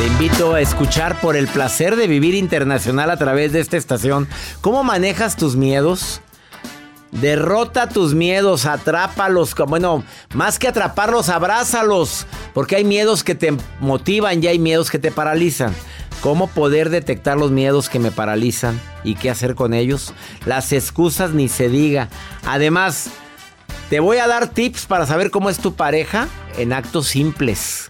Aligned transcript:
Te 0.00 0.06
invito 0.06 0.54
a 0.54 0.62
escuchar 0.62 1.20
por 1.20 1.36
el 1.36 1.46
placer 1.46 1.94
de 1.94 2.06
vivir 2.06 2.34
internacional 2.34 3.10
a 3.10 3.18
través 3.18 3.52
de 3.52 3.60
esta 3.60 3.76
estación. 3.76 4.26
¿Cómo 4.62 4.82
manejas 4.82 5.36
tus 5.36 5.56
miedos? 5.56 6.22
Derrota 7.12 7.86
tus 7.86 8.14
miedos, 8.14 8.64
atrápalos. 8.64 9.54
Bueno, 9.68 10.02
más 10.32 10.58
que 10.58 10.68
atraparlos, 10.68 11.28
abrázalos. 11.28 12.24
Porque 12.54 12.76
hay 12.76 12.84
miedos 12.84 13.22
que 13.22 13.34
te 13.34 13.54
motivan 13.80 14.42
y 14.42 14.46
hay 14.46 14.58
miedos 14.58 14.90
que 14.90 14.98
te 14.98 15.12
paralizan. 15.12 15.74
¿Cómo 16.22 16.46
poder 16.46 16.88
detectar 16.88 17.36
los 17.36 17.50
miedos 17.50 17.90
que 17.90 17.98
me 17.98 18.10
paralizan 18.10 18.80
y 19.04 19.16
qué 19.16 19.28
hacer 19.28 19.54
con 19.54 19.74
ellos? 19.74 20.14
Las 20.46 20.72
excusas 20.72 21.32
ni 21.32 21.50
se 21.50 21.68
diga. 21.68 22.08
Además, 22.46 23.10
te 23.90 24.00
voy 24.00 24.16
a 24.16 24.26
dar 24.26 24.48
tips 24.48 24.86
para 24.86 25.04
saber 25.04 25.30
cómo 25.30 25.50
es 25.50 25.58
tu 25.58 25.74
pareja 25.74 26.26
en 26.56 26.72
actos 26.72 27.08
simples, 27.08 27.89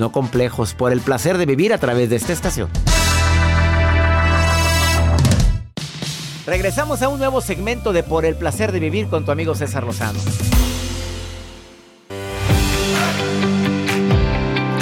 no 0.00 0.10
complejos, 0.10 0.74
por 0.74 0.92
el 0.92 1.00
placer 1.00 1.38
de 1.38 1.46
vivir 1.46 1.72
a 1.72 1.78
través 1.78 2.10
de 2.10 2.16
esta 2.16 2.32
estación. 2.32 2.68
Regresamos 6.46 7.02
a 7.02 7.08
un 7.08 7.20
nuevo 7.20 7.40
segmento 7.40 7.92
de 7.92 8.02
Por 8.02 8.24
el 8.24 8.34
placer 8.34 8.72
de 8.72 8.80
vivir 8.80 9.06
con 9.06 9.24
tu 9.24 9.30
amigo 9.30 9.54
César 9.54 9.84
Lozano. 9.84 10.18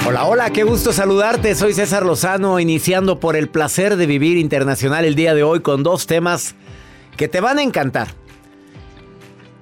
Hola, 0.07 0.25
hola, 0.25 0.51
qué 0.51 0.63
gusto 0.63 0.95
saludarte. 0.95 1.55
Soy 1.55 1.75
César 1.75 2.07
Lozano, 2.07 2.59
iniciando 2.59 3.21
por 3.21 3.37
el 3.37 3.51
placer 3.51 3.97
de 3.97 4.07
vivir 4.07 4.39
internacional 4.39 5.05
el 5.05 5.15
día 5.15 5.35
de 5.35 5.43
hoy 5.43 5.61
con 5.61 5.83
dos 5.83 6.07
temas 6.07 6.55
que 7.19 7.29
te 7.29 7.43
van 7.43 7.59
a 7.59 7.63
encantar. 7.63 8.09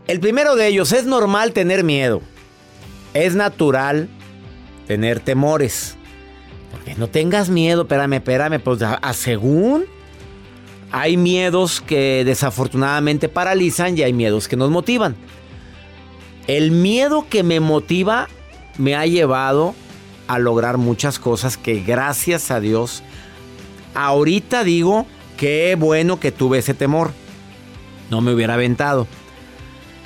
El 0.06 0.20
primero 0.20 0.54
de 0.54 0.68
ellos, 0.68 0.92
es 0.92 1.04
normal 1.04 1.52
tener 1.52 1.82
miedo. 1.82 2.22
Es 3.12 3.34
natural 3.34 4.08
tener 4.86 5.20
temores. 5.20 5.96
Porque 6.70 6.94
no 6.94 7.08
tengas 7.08 7.48
miedo, 7.48 7.82
espérame, 7.82 8.14
espérame, 8.14 8.60
pues 8.60 8.82
a, 8.82 9.12
según 9.12 9.84
hay 10.92 11.16
miedos 11.16 11.80
que 11.80 12.24
desafortunadamente 12.24 13.28
paralizan 13.28 13.96
y 13.98 14.02
hay 14.02 14.12
miedos 14.12 14.48
que 14.48 14.56
nos 14.56 14.70
motivan. 14.70 15.16
El 16.46 16.70
miedo 16.70 17.26
que 17.28 17.42
me 17.42 17.60
motiva 17.60 18.28
me 18.78 18.94
ha 18.94 19.06
llevado 19.06 19.74
a 20.28 20.38
lograr 20.38 20.78
muchas 20.78 21.18
cosas 21.18 21.56
que 21.56 21.80
gracias 21.80 22.50
a 22.50 22.60
Dios 22.60 23.02
ahorita 23.94 24.64
digo 24.64 25.06
qué 25.36 25.76
bueno 25.78 26.20
que 26.20 26.32
tuve 26.32 26.58
ese 26.58 26.74
temor. 26.74 27.12
No 28.10 28.20
me 28.20 28.32
hubiera 28.32 28.54
aventado. 28.54 29.06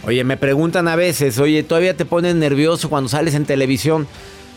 Oye, 0.04 0.24
me 0.24 0.38
preguntan 0.38 0.88
a 0.88 0.96
veces, 0.96 1.38
oye, 1.38 1.62
¿todavía 1.62 1.94
te 1.96 2.06
pones 2.06 2.34
nervioso 2.34 2.88
cuando 2.88 3.10
sales 3.10 3.34
en 3.34 3.44
televisión? 3.44 4.06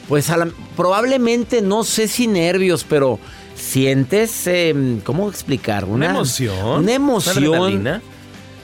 Pues 0.07 0.29
a 0.29 0.37
la- 0.37 0.49
probablemente 0.75 1.61
no 1.61 1.83
sé 1.83 2.07
si 2.07 2.27
nervios, 2.27 2.85
pero 2.87 3.19
sientes, 3.55 4.45
eh, 4.47 4.99
¿cómo 5.03 5.29
explicar? 5.29 5.85
Una 5.85 6.09
emoción. 6.11 6.79
Una 6.83 6.93
emoción. 6.93 7.37
¿Una 7.37 7.57
adrenalina? 7.57 8.01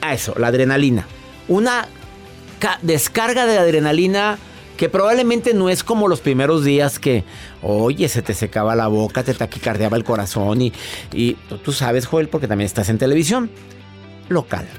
Ah, 0.02 0.14
eso, 0.14 0.34
la 0.38 0.48
adrenalina. 0.48 1.06
Una 1.48 1.86
ca- 2.58 2.78
descarga 2.82 3.46
de 3.46 3.58
adrenalina 3.58 4.38
que 4.76 4.88
probablemente 4.88 5.52
no 5.52 5.68
es 5.68 5.84
como 5.84 6.08
los 6.08 6.20
primeros 6.20 6.64
días 6.64 6.98
que, 6.98 7.24
oye, 7.62 8.08
se 8.08 8.22
te 8.22 8.32
secaba 8.32 8.74
la 8.74 8.86
boca, 8.88 9.22
te 9.22 9.34
taquicardeaba 9.34 9.96
el 9.96 10.04
corazón 10.04 10.62
y, 10.62 10.72
y 11.12 11.34
tú- 11.48 11.58
tú 11.58 11.72
sabes, 11.72 12.06
Joel, 12.06 12.28
porque 12.28 12.48
también 12.48 12.66
estás 12.66 12.88
en 12.88 12.96
televisión 12.98 13.50
local. 14.28 14.66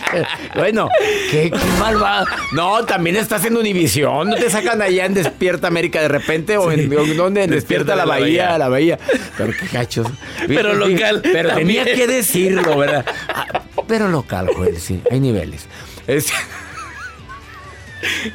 bueno, 0.54 0.88
qué, 1.30 1.50
qué 1.50 1.58
mal 1.78 2.02
va. 2.02 2.24
No, 2.52 2.84
también 2.84 3.16
estás 3.16 3.44
en 3.44 3.56
Univisión. 3.56 4.28
No 4.30 4.36
te 4.36 4.50
sacan 4.50 4.80
allá 4.82 5.06
en 5.06 5.14
Despierta 5.14 5.66
América 5.68 6.00
de 6.00 6.08
repente 6.08 6.56
o 6.56 6.70
en 6.72 6.88
¿dónde? 7.16 7.44
En 7.44 7.50
Despierta, 7.50 7.94
la, 7.96 8.04
la 8.04 8.04
bahía, 8.06 8.44
Bahía. 8.44 8.58
la 8.58 8.68
Bahía. 8.68 8.98
Pero 9.36 9.52
qué 9.58 9.66
gachos. 9.72 10.06
Pero 10.46 10.74
local 10.74 11.20
Pero 11.22 11.54
tenía 11.54 11.84
que 11.84 12.06
decirlo, 12.06 12.76
¿verdad? 12.76 13.04
Ah, 13.28 13.62
Pero 13.88 14.08
local, 14.08 14.48
Joel, 14.54 14.78
sí. 14.78 15.00
Hay 15.10 15.20
niveles. 15.20 15.66
Es- 16.06 16.32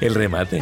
El 0.01 0.15
remate. 0.15 0.61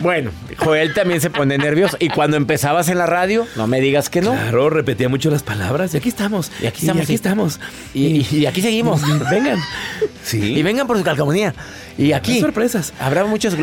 bueno, 0.00 0.30
Joel 0.58 0.94
también 0.94 1.20
se 1.20 1.30
pone 1.30 1.58
nervioso. 1.58 1.96
Y 2.00 2.08
cuando 2.08 2.36
empezabas 2.36 2.88
en 2.88 2.98
la 2.98 3.06
radio, 3.06 3.46
no 3.56 3.66
me 3.66 3.80
digas 3.80 4.08
que 4.08 4.20
no. 4.22 4.32
Claro, 4.32 4.70
repetía 4.70 5.08
mucho 5.08 5.30
las 5.30 5.42
palabras. 5.42 5.92
Y 5.94 5.96
aquí 5.98 6.08
estamos. 6.08 6.50
Y 6.62 6.66
aquí 6.66 6.80
estamos, 6.86 7.00
Y 7.00 7.04
aquí 7.04 7.14
estamos. 7.14 7.60
Y, 7.94 8.06
y- 8.06 8.26
y 8.40 8.46
aquí 8.46 8.62
seguimos. 8.62 9.02
Vengan. 9.30 9.58
Sí. 10.22 10.54
Y 10.54 10.62
vengan 10.62 10.86
por 10.86 10.96
su 10.98 11.04
calcamonía. 11.04 11.54
Y 11.98 12.12
aquí. 12.12 12.40
Sorpresas. 12.40 12.92
Habrá 13.00 13.24
muchos. 13.24 13.54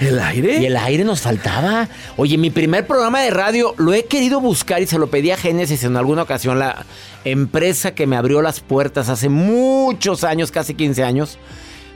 ¿El 0.00 0.18
aire? 0.18 0.58
Y 0.58 0.66
el 0.66 0.76
aire 0.76 1.04
nos 1.04 1.20
faltaba. 1.20 1.88
Oye, 2.16 2.36
mi 2.36 2.50
primer 2.50 2.86
programa 2.86 3.20
de 3.22 3.30
radio 3.30 3.74
lo 3.78 3.94
he 3.94 4.04
querido 4.04 4.40
buscar 4.40 4.82
y 4.82 4.86
se 4.86 4.98
lo 4.98 5.08
pedí 5.08 5.30
a 5.30 5.36
Génesis 5.36 5.84
en 5.84 5.96
alguna 5.96 6.22
ocasión, 6.22 6.58
la 6.58 6.84
empresa 7.24 7.94
que 7.94 8.06
me 8.06 8.16
abrió 8.16 8.42
las 8.42 8.60
puertas 8.60 9.08
hace 9.08 9.28
muchos 9.28 10.24
años, 10.24 10.50
casi 10.50 10.74
15 10.74 11.04
años. 11.04 11.38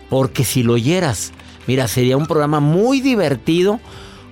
Porque 0.08 0.44
si 0.44 0.62
lo 0.62 0.74
oyeras, 0.74 1.32
mira, 1.66 1.88
sería 1.88 2.16
un 2.16 2.26
programa 2.26 2.60
muy 2.60 3.00
divertido 3.00 3.80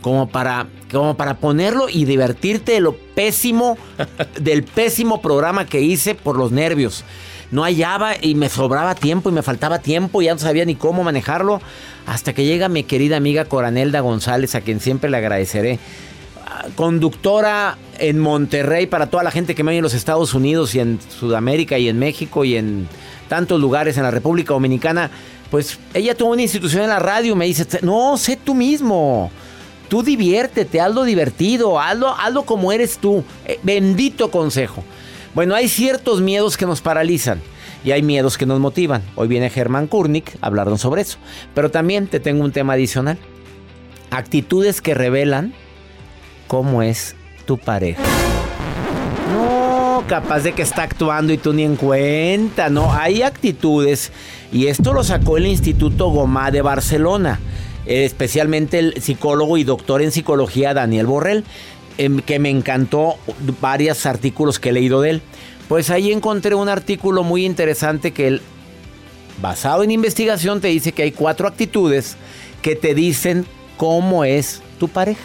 como 0.01 0.29
para, 0.29 0.67
como 0.91 1.17
para 1.17 1.39
ponerlo 1.39 1.89
y 1.89 2.05
divertirte 2.05 2.73
de 2.73 2.81
lo 2.81 2.95
pésimo, 2.95 3.77
del 4.41 4.65
pésimo 4.65 5.21
programa 5.21 5.67
que 5.67 5.81
hice 5.81 6.15
por 6.15 6.37
los 6.37 6.53
nervios. 6.53 7.05
No 7.51 7.65
hallaba 7.65 8.13
y 8.21 8.35
me 8.35 8.49
sobraba 8.49 8.95
tiempo 8.95 9.29
y 9.29 9.33
me 9.33 9.43
faltaba 9.43 9.81
tiempo 9.81 10.23
y 10.23 10.27
ya 10.27 10.35
no 10.35 10.39
sabía 10.39 10.65
ni 10.65 10.77
cómo 10.77 11.03
manejarlo. 11.03 11.61
Hasta 12.07 12.33
que 12.33 12.45
llega 12.45 12.69
mi 12.69 12.85
querida 12.85 13.17
amiga 13.17 13.45
Coranelda 13.45 14.01
González, 14.01 14.55
a 14.55 14.61
quien 14.61 14.81
siempre 14.81 15.11
le 15.11 15.17
agradeceré. 15.17 15.79
Ah, 16.47 16.67
Conductora 16.77 17.77
en 17.99 18.19
Monterrey 18.19 18.87
para 18.87 19.11
toda 19.11 19.25
la 19.25 19.31
gente 19.31 19.55
que 19.55 19.65
me 19.65 19.71
oye 19.71 19.79
en 19.79 19.83
los 19.83 19.95
Estados 19.95 20.33
Unidos 20.33 20.75
y 20.75 20.81
en 20.81 21.01
Sudamérica 21.01 21.77
y 21.79 21.89
en 21.89 21.99
México 21.99 22.45
y 22.45 22.57
en 22.57 22.89
tantos 23.29 23.61
lugares 23.61 23.97
en 23.97 24.05
la 24.05 24.11
República 24.11 24.55
Dominicana. 24.55 25.11
Pues 25.51 25.79
ella 25.95 26.15
tuvo 26.15 26.33
una 26.33 26.43
institución 26.43 26.83
en 26.83 26.89
la 26.89 26.99
radio, 26.99 27.35
me 27.35 27.47
dice, 27.47 27.67
no, 27.83 28.17
sé 28.17 28.37
tú 28.37 28.55
mismo. 28.55 29.31
Tú 29.89 30.05
diviértete, 30.05 30.81
hazlo 30.81 31.03
divertido, 31.03 31.81
hazlo, 31.81 32.11
hazlo 32.11 32.45
como 32.45 32.71
eres 32.71 32.99
tú. 32.99 33.25
Eh, 33.45 33.59
bendito 33.63 34.31
consejo. 34.31 34.85
Bueno, 35.35 35.55
hay 35.55 35.69
ciertos 35.69 36.21
miedos 36.21 36.57
que 36.57 36.67
nos 36.67 36.81
paralizan. 36.81 37.41
y 37.83 37.93
hay 37.93 38.03
miedos 38.03 38.37
que 38.37 38.45
nos 38.45 38.61
motivan. 38.61 39.03
Hoy 39.17 39.27
viene 39.27 39.49
Germán 39.49 39.87
Kurnik 39.87 40.37
a 40.43 40.47
hablarnos 40.47 40.83
sobre 40.83 41.01
eso. 41.01 41.19
Pero 41.55 41.71
también 41.71 42.09
te 42.09 42.21
tengo 42.21 42.45
un 42.45 42.53
tema 42.53 42.75
adicional. 42.75 43.19
Actitudes 44.11 44.83
que 44.83 44.93
revelan 44.93 45.55
cómo 46.47 46.83
es 46.83 47.17
tu 47.47 47.57
pareja. 47.57 48.03
Capaz 50.11 50.41
de 50.41 50.55
que 50.55 50.63
está 50.63 50.83
actuando 50.83 51.33
y 51.33 51.39
tú 51.39 51.53
ni 51.53 51.63
en 51.63 51.77
cuenta. 51.77 52.69
No, 52.69 52.93
hay 52.93 53.23
actitudes. 53.23 54.11
Y 54.51 54.67
esto 54.67 54.93
lo 54.93 55.05
sacó 55.05 55.37
el 55.37 55.47
Instituto 55.47 56.09
Gomá 56.09 56.51
de 56.51 56.63
Barcelona. 56.63 57.39
eh, 57.87 58.05
Especialmente 58.07 58.81
el 58.81 59.01
psicólogo 59.01 59.57
y 59.57 59.63
doctor 59.63 60.03
en 60.03 60.11
psicología 60.11 60.75
Daniel 60.75 61.07
Borrell. 61.07 61.45
em, 61.97 62.19
Que 62.23 62.41
me 62.41 62.51
encantó 62.51 63.19
varios 63.61 64.05
artículos 64.05 64.59
que 64.59 64.71
he 64.71 64.73
leído 64.73 65.01
de 65.01 65.11
él. 65.11 65.23
Pues 65.69 65.91
ahí 65.91 66.11
encontré 66.11 66.57
un 66.57 66.69
artículo 66.69 67.23
muy 67.23 67.47
interesante 67.47 68.11
que 68.11 68.27
él, 68.27 68.43
basado 69.41 69.85
en 69.85 69.93
investigación, 69.93 70.61
te 70.61 70.67
dice 70.67 70.91
que 70.91 71.03
hay 71.05 71.13
cuatro 71.13 71.47
actitudes 71.47 72.17
que 72.63 72.75
te 72.75 72.97
dicen 72.97 73.47
cómo 73.77 74.25
es 74.25 74.61
tu 74.81 74.89
pareja. 74.89 75.23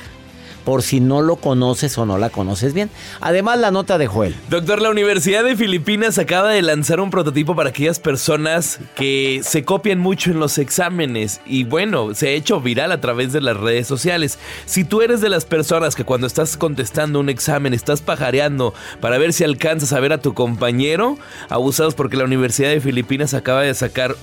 Por 0.65 0.81
si 0.81 0.99
no 0.99 1.21
lo 1.21 1.37
conoces 1.37 1.97
o 1.97 2.05
no 2.05 2.17
la 2.17 2.29
conoces 2.29 2.73
bien. 2.73 2.89
Además, 3.21 3.59
la 3.59 3.71
nota 3.71 3.97
de 3.97 4.07
Joel. 4.07 4.35
Doctor, 4.49 4.81
la 4.81 4.89
Universidad 4.89 5.43
de 5.43 5.55
Filipinas 5.55 6.17
acaba 6.17 6.49
de 6.49 6.61
lanzar 6.61 6.99
un 6.99 7.11
prototipo 7.11 7.55
para 7.55 7.69
aquellas 7.69 7.99
personas 7.99 8.79
que 8.95 9.41
se 9.43 9.63
copian 9.63 9.99
mucho 9.99 10.31
en 10.31 10.39
los 10.39 10.57
exámenes 10.57 11.39
y 11.45 11.63
bueno, 11.63 12.13
se 12.15 12.29
ha 12.29 12.31
hecho 12.31 12.59
viral 12.59 12.91
a 12.91 12.99
través 12.99 13.31
de 13.31 13.41
las 13.41 13.57
redes 13.57 13.87
sociales. 13.87 14.39
Si 14.65 14.83
tú 14.83 15.01
eres 15.01 15.21
de 15.21 15.29
las 15.29 15.45
personas 15.45 15.95
que 15.95 16.03
cuando 16.03 16.27
estás 16.27 16.57
contestando 16.57 17.19
un 17.19 17.29
examen 17.29 17.73
estás 17.73 18.01
pajareando 18.01 18.73
para 18.99 19.17
ver 19.17 19.33
si 19.33 19.43
alcanzas 19.43 19.93
a 19.93 19.99
ver 19.99 20.13
a 20.13 20.17
tu 20.17 20.33
compañero, 20.33 21.17
abusados 21.49 21.93
porque 21.93 22.17
la 22.17 22.23
Universidad 22.23 22.69
de 22.69 22.81
Filipinas 22.81 23.33
acaba 23.33 23.61
de 23.61 23.73
sacar... 23.73 24.15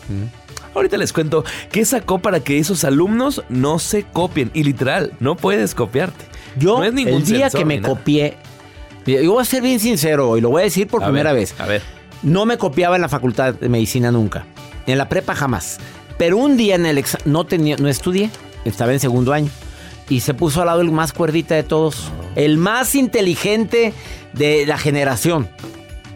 Ahorita 0.74 0.96
les 0.96 1.12
cuento 1.12 1.44
qué 1.70 1.84
sacó 1.84 2.20
para 2.20 2.40
que 2.40 2.58
esos 2.58 2.84
alumnos 2.84 3.42
no 3.50 3.78
se 3.78 4.04
copien. 4.04 4.50
Y 4.54 4.64
literal, 4.64 5.12
no 5.20 5.36
puedes 5.36 5.74
copiarte. 5.74 6.31
Yo, 6.58 6.78
No 6.78 6.84
es 6.84 6.92
ningún 6.92 7.14
el 7.22 7.24
día 7.24 7.40
sensor 7.50 7.58
que 7.60 7.64
me 7.64 7.80
nada. 7.80 7.94
copié, 7.94 8.36
yo 9.06 9.32
voy 9.32 9.42
a 9.42 9.44
ser 9.44 9.62
bien 9.62 9.80
sincero 9.80 10.36
y 10.36 10.40
lo 10.40 10.50
voy 10.50 10.62
a 10.62 10.64
decir 10.64 10.86
por 10.86 11.02
A 11.02 11.06
primera 11.06 11.32
ver, 11.32 11.42
vez. 11.42 11.54
A 11.58 11.66
ver. 11.66 11.82
No 12.22 12.46
me 12.46 12.56
copiaba 12.58 12.96
en 12.96 13.02
la 13.02 13.08
facultad 13.08 13.54
de 13.54 13.68
medicina 13.68 14.10
nunca. 14.10 14.44
En 14.86 14.98
la 14.98 15.08
prepa 15.08 15.34
jamás. 15.34 15.78
Pero 16.18 16.36
un 16.36 16.56
día 16.56 16.74
en 16.76 16.86
el 16.86 16.98
examen 16.98 17.32
no 17.32 17.44
tenía, 17.44 17.76
no 17.76 17.88
estudié. 17.88 18.30
Estaba 18.64 18.92
en 18.92 19.00
segundo 19.00 19.32
año. 19.32 19.50
Y 20.08 20.20
se 20.20 20.34
puso 20.34 20.60
al 20.60 20.66
lado 20.66 20.80
el 20.82 20.90
más 20.92 21.12
cuerdita 21.12 21.54
de 21.54 21.62
todos. 21.62 22.10
El 22.36 22.58
más 22.58 22.94
inteligente 22.94 23.92
de 24.34 24.66
la 24.66 24.78
generación. 24.78 25.48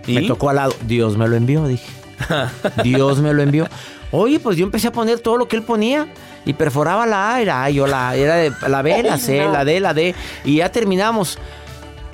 Me 0.06 0.22
¿Y? 0.22 0.26
tocó 0.28 0.50
al 0.50 0.56
lado. 0.56 0.74
Dios 0.86 1.16
me 1.16 1.26
lo 1.26 1.34
envió, 1.36 1.66
dije. 1.66 1.86
Dios 2.84 3.20
me 3.20 3.32
lo 3.32 3.42
envió. 3.42 3.68
Oye, 4.12 4.38
pues 4.38 4.56
yo 4.56 4.64
empecé 4.64 4.88
a 4.88 4.92
poner 4.92 5.18
todo 5.18 5.36
lo 5.38 5.48
que 5.48 5.56
él 5.56 5.62
ponía. 5.62 6.06
Y 6.46 6.54
perforaba 6.54 7.04
la 7.06 7.34
A, 7.34 7.40
era 7.42 7.68
yo 7.68 7.86
la 7.86 8.14
era 8.16 8.36
de 8.36 8.52
la 8.68 8.80
B, 8.80 9.02
la 9.02 9.18
C, 9.18 9.44
la 9.46 9.64
D, 9.66 9.80
la 9.80 9.92
D. 9.92 10.14
Y 10.44 10.56
ya 10.56 10.70
terminamos. 10.70 11.38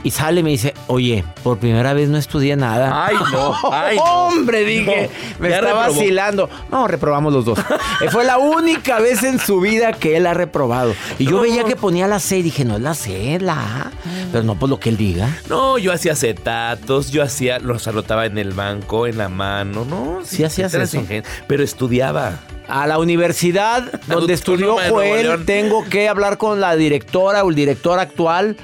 Y 0.04 0.10
sale 0.10 0.40
y 0.40 0.42
me 0.42 0.50
dice, 0.50 0.74
oye, 0.88 1.22
por 1.44 1.58
primera 1.58 1.92
vez 1.92 2.08
no 2.08 2.18
estudié 2.18 2.56
nada. 2.56 3.06
Ay, 3.06 3.14
no, 3.32 3.54
ay, 3.72 3.96
no. 3.98 4.02
Hombre, 4.02 4.64
dije, 4.64 5.08
No, 5.12 5.36
me 5.38 5.48
está 5.48 5.60
reprobó. 5.60 5.80
vacilando. 5.82 6.50
No, 6.72 6.88
reprobamos 6.88 7.32
los 7.32 7.44
dos. 7.44 7.60
Fue 8.10 8.24
la 8.24 8.36
única 8.38 8.98
vez 8.98 9.22
en 9.22 9.38
su 9.38 9.60
vida 9.60 9.92
que 9.92 10.16
él 10.16 10.26
ha 10.26 10.34
reprobado. 10.34 10.92
Y 11.20 11.26
yo 11.26 11.36
No. 11.36 11.42
veía 11.42 11.62
que 11.62 11.76
ponía 11.76 12.08
la 12.08 12.18
C 12.18 12.38
y 12.38 12.42
dije, 12.42 12.64
no 12.64 12.74
es 12.74 12.82
la 12.82 12.94
C, 12.94 13.36
es 13.36 13.42
la 13.42 13.52
A. 13.54 13.90
Pero 14.32 14.42
no 14.42 14.58
por 14.58 14.68
lo 14.68 14.80
que 14.80 14.88
él 14.88 14.96
diga. 14.96 15.28
No, 15.48 15.78
yo 15.78 15.92
hacía 15.92 16.14
acetatos, 16.14 17.12
yo 17.12 17.22
hacía, 17.22 17.60
los 17.60 17.86
anotaba 17.86 18.26
en 18.26 18.38
el 18.38 18.54
banco, 18.54 19.06
en 19.06 19.18
la 19.18 19.28
mano, 19.28 19.84
¿no? 19.84 20.22
Sí 20.24 20.42
hacías 20.42 20.74
eso. 20.74 20.84
sin- 20.86 21.22
Pero 21.46 21.62
estudiaba. 21.62 22.40
A 22.68 22.86
la 22.86 22.98
universidad 22.98 24.00
donde 24.06 24.34
estudió 24.34 24.76
Joel, 24.88 25.44
tengo 25.44 25.84
que 25.84 26.08
hablar 26.08 26.38
con 26.38 26.60
la 26.60 26.76
directora 26.76 27.44
o 27.44 27.50
el 27.50 27.54
director 27.54 27.98
actual. 27.98 28.56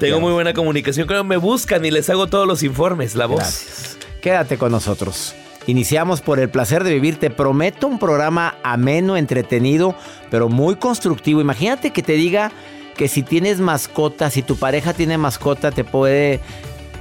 Tengo 0.00 0.20
muy 0.20 0.32
buena 0.32 0.52
comunicación, 0.52 1.06
creo 1.06 1.22
que 1.22 1.28
me 1.28 1.36
buscan 1.36 1.84
y 1.84 1.90
les 1.90 2.10
hago 2.10 2.26
todos 2.26 2.46
los 2.46 2.62
informes, 2.62 3.14
la 3.14 3.26
voz. 3.26 3.38
Gracias. 3.38 3.98
Quédate 4.20 4.58
con 4.58 4.72
nosotros. 4.72 5.34
Iniciamos 5.68 6.22
por 6.22 6.40
el 6.40 6.48
placer 6.48 6.82
de 6.82 6.94
vivir. 6.94 7.18
Te 7.18 7.28
prometo 7.30 7.86
un 7.86 7.98
programa 7.98 8.56
ameno, 8.62 9.18
entretenido, 9.18 9.94
pero 10.30 10.48
muy 10.48 10.76
constructivo. 10.76 11.42
Imagínate 11.42 11.90
que 11.90 12.02
te 12.02 12.14
diga 12.14 12.50
que 12.96 13.06
si 13.06 13.22
tienes 13.22 13.60
mascota, 13.60 14.30
si 14.30 14.42
tu 14.42 14.56
pareja 14.56 14.94
tiene 14.94 15.18
mascota, 15.18 15.70
te 15.70 15.84
puede. 15.84 16.40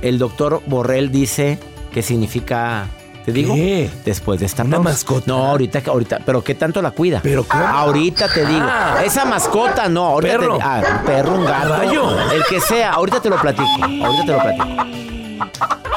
El 0.01 0.19
doctor 0.19 0.61
Borrell 0.65 1.11
dice 1.11 1.57
que 1.93 2.03
significa. 2.03 2.87
¿Te 3.27 3.33
digo? 3.33 3.55
¿Qué? 3.55 3.89
Después 4.05 4.39
de 4.39 4.45
esta 4.45 4.63
¿Una 4.63 4.79
mascota? 4.79 5.25
No, 5.27 5.47
ahorita, 5.47 5.81
ahorita. 5.85 6.19
¿Pero 6.25 6.41
qué 6.45 6.55
tanto 6.55 6.81
la 6.81 6.91
cuida? 6.91 7.19
¿Pero 7.21 7.43
cómo? 7.43 7.61
Ahorita 7.61 8.29
te 8.33 8.45
digo. 8.45 8.61
Ah. 8.65 9.01
Esa 9.03 9.25
mascota 9.25 9.89
no. 9.89 10.05
Ahorita 10.05 10.37
Perro. 10.37 10.57
Te, 10.57 10.63
ah, 10.63 10.81
un 10.97 11.05
perro, 11.05 11.35
un 11.35 11.43
gato. 11.43 11.69
Caballo. 11.71 12.31
El 12.31 12.45
que 12.45 12.61
sea. 12.61 12.93
Ahorita 12.93 13.19
te 13.19 13.29
lo 13.29 13.35
platico. 13.35 13.83
Ahorita 13.83 14.25
te 14.25 14.31
lo 14.31 14.39
platico. 14.39 15.96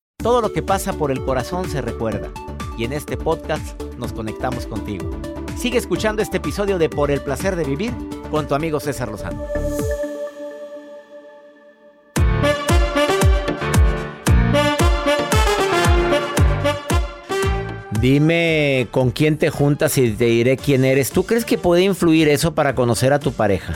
Todo 0.21 0.39
lo 0.41 0.53
que 0.53 0.61
pasa 0.61 0.93
por 0.93 1.09
el 1.09 1.25
corazón 1.25 1.67
se 1.67 1.81
recuerda. 1.81 2.29
Y 2.77 2.85
en 2.85 2.93
este 2.93 3.17
podcast 3.17 3.81
nos 3.97 4.13
conectamos 4.13 4.67
contigo. 4.67 5.09
Sigue 5.57 5.79
escuchando 5.79 6.21
este 6.21 6.37
episodio 6.37 6.77
de 6.77 6.89
Por 6.89 7.09
el 7.09 7.21
placer 7.21 7.55
de 7.55 7.63
vivir 7.63 7.91
con 8.29 8.47
tu 8.47 8.53
amigo 8.53 8.79
César 8.79 9.09
Lozano. 9.09 9.43
Dime 17.99 18.87
con 18.91 19.09
quién 19.09 19.37
te 19.37 19.49
juntas 19.49 19.97
y 19.97 20.11
te 20.11 20.25
diré 20.25 20.55
quién 20.57 20.85
eres. 20.85 21.11
¿Tú 21.11 21.23
crees 21.23 21.45
que 21.45 21.57
puede 21.57 21.81
influir 21.81 22.29
eso 22.29 22.53
para 22.53 22.75
conocer 22.75 23.11
a 23.11 23.19
tu 23.19 23.31
pareja? 23.31 23.75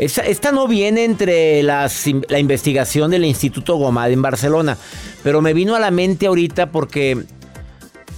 Esta, 0.00 0.50
no 0.50 0.66
viene 0.66 1.04
entre 1.04 1.62
la 1.62 1.90
investigación 2.38 3.10
del 3.10 3.26
Instituto 3.26 3.76
Gomad 3.76 4.10
en 4.10 4.22
Barcelona, 4.22 4.78
pero 5.22 5.42
me 5.42 5.52
vino 5.52 5.74
a 5.74 5.78
la 5.78 5.90
mente 5.90 6.26
ahorita 6.26 6.72
porque, 6.72 7.22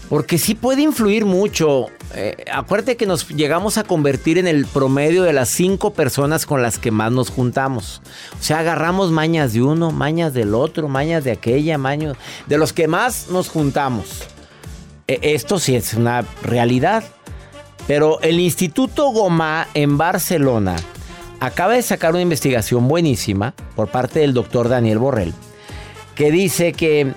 porque 0.09 0.39
sí 0.39 0.55
puede 0.55 0.83
influir 0.83 1.25
mucho. 1.25 1.89
Eh, 2.15 2.45
acuérdate 2.53 2.97
que 2.97 3.05
nos 3.05 3.29
llegamos 3.31 3.79
a 3.79 3.83
convertir 3.83 4.39
en 4.39 4.47
el 4.47 4.65
promedio 4.67 5.25
de 5.25 5.33
las 5.33 5.49
cinco 5.49 5.93
personas 5.93 6.47
con 6.47 6.62
las 6.62 6.79
que 6.79 6.93
más 6.93 7.11
nos 7.11 7.31
juntamos. 7.31 8.01
O 8.39 8.43
sea, 8.43 8.61
agarramos 8.61 9.11
mañas 9.11 9.53
de 9.53 9.62
uno, 9.62 9.91
mañas 9.91 10.35
del 10.35 10.55
otro, 10.55 10.87
mañas 10.87 11.25
de 11.25 11.33
aquella, 11.33 11.79
mañas 11.79 12.17
de 12.47 12.59
los 12.59 12.73
que 12.73 12.87
más 12.87 13.27
nos 13.29 13.49
juntamos. 13.49 14.23
Eh, 15.09 15.19
Esto 15.23 15.59
sí 15.59 15.75
es 15.75 15.95
una 15.95 16.25
realidad. 16.45 17.03
Pero 17.89 18.21
el 18.21 18.39
Instituto 18.39 19.09
Gomá 19.09 19.67
en 19.75 19.99
Barcelona 19.99 20.77
acaba 21.45 21.75
de 21.75 21.83
sacar 21.83 22.13
una 22.13 22.21
investigación 22.23 22.87
buenísima 22.89 23.55
por 23.77 23.89
parte 23.89 24.21
del 24.21 24.33
doctor 24.33 24.69
Daniel 24.69 24.99
Borrell, 24.99 25.35
que 26.15 26.31
dice 26.31 26.73
que 26.73 27.13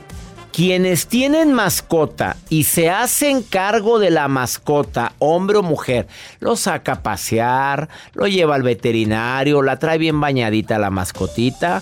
Quienes 0.52 1.08
tienen 1.08 1.52
mascota 1.52 2.38
y 2.48 2.64
se 2.64 2.90
hacen 2.90 3.44
cargo 3.44 4.00
de 4.00 4.10
la 4.10 4.30
mascota, 4.30 5.12
hombre 5.20 5.58
o 5.58 5.64
mujer, 5.64 6.08
lo 6.40 6.56
saca 6.56 6.94
a 6.94 7.04
pasear, 7.04 7.90
lo 8.14 8.26
lleva 8.28 8.56
al 8.56 8.64
veterinario, 8.64 9.62
la 9.62 9.80
trae 9.80 9.98
bien 9.98 10.22
bañadita 10.22 10.80
la 10.80 10.92
mascotita, 10.92 11.82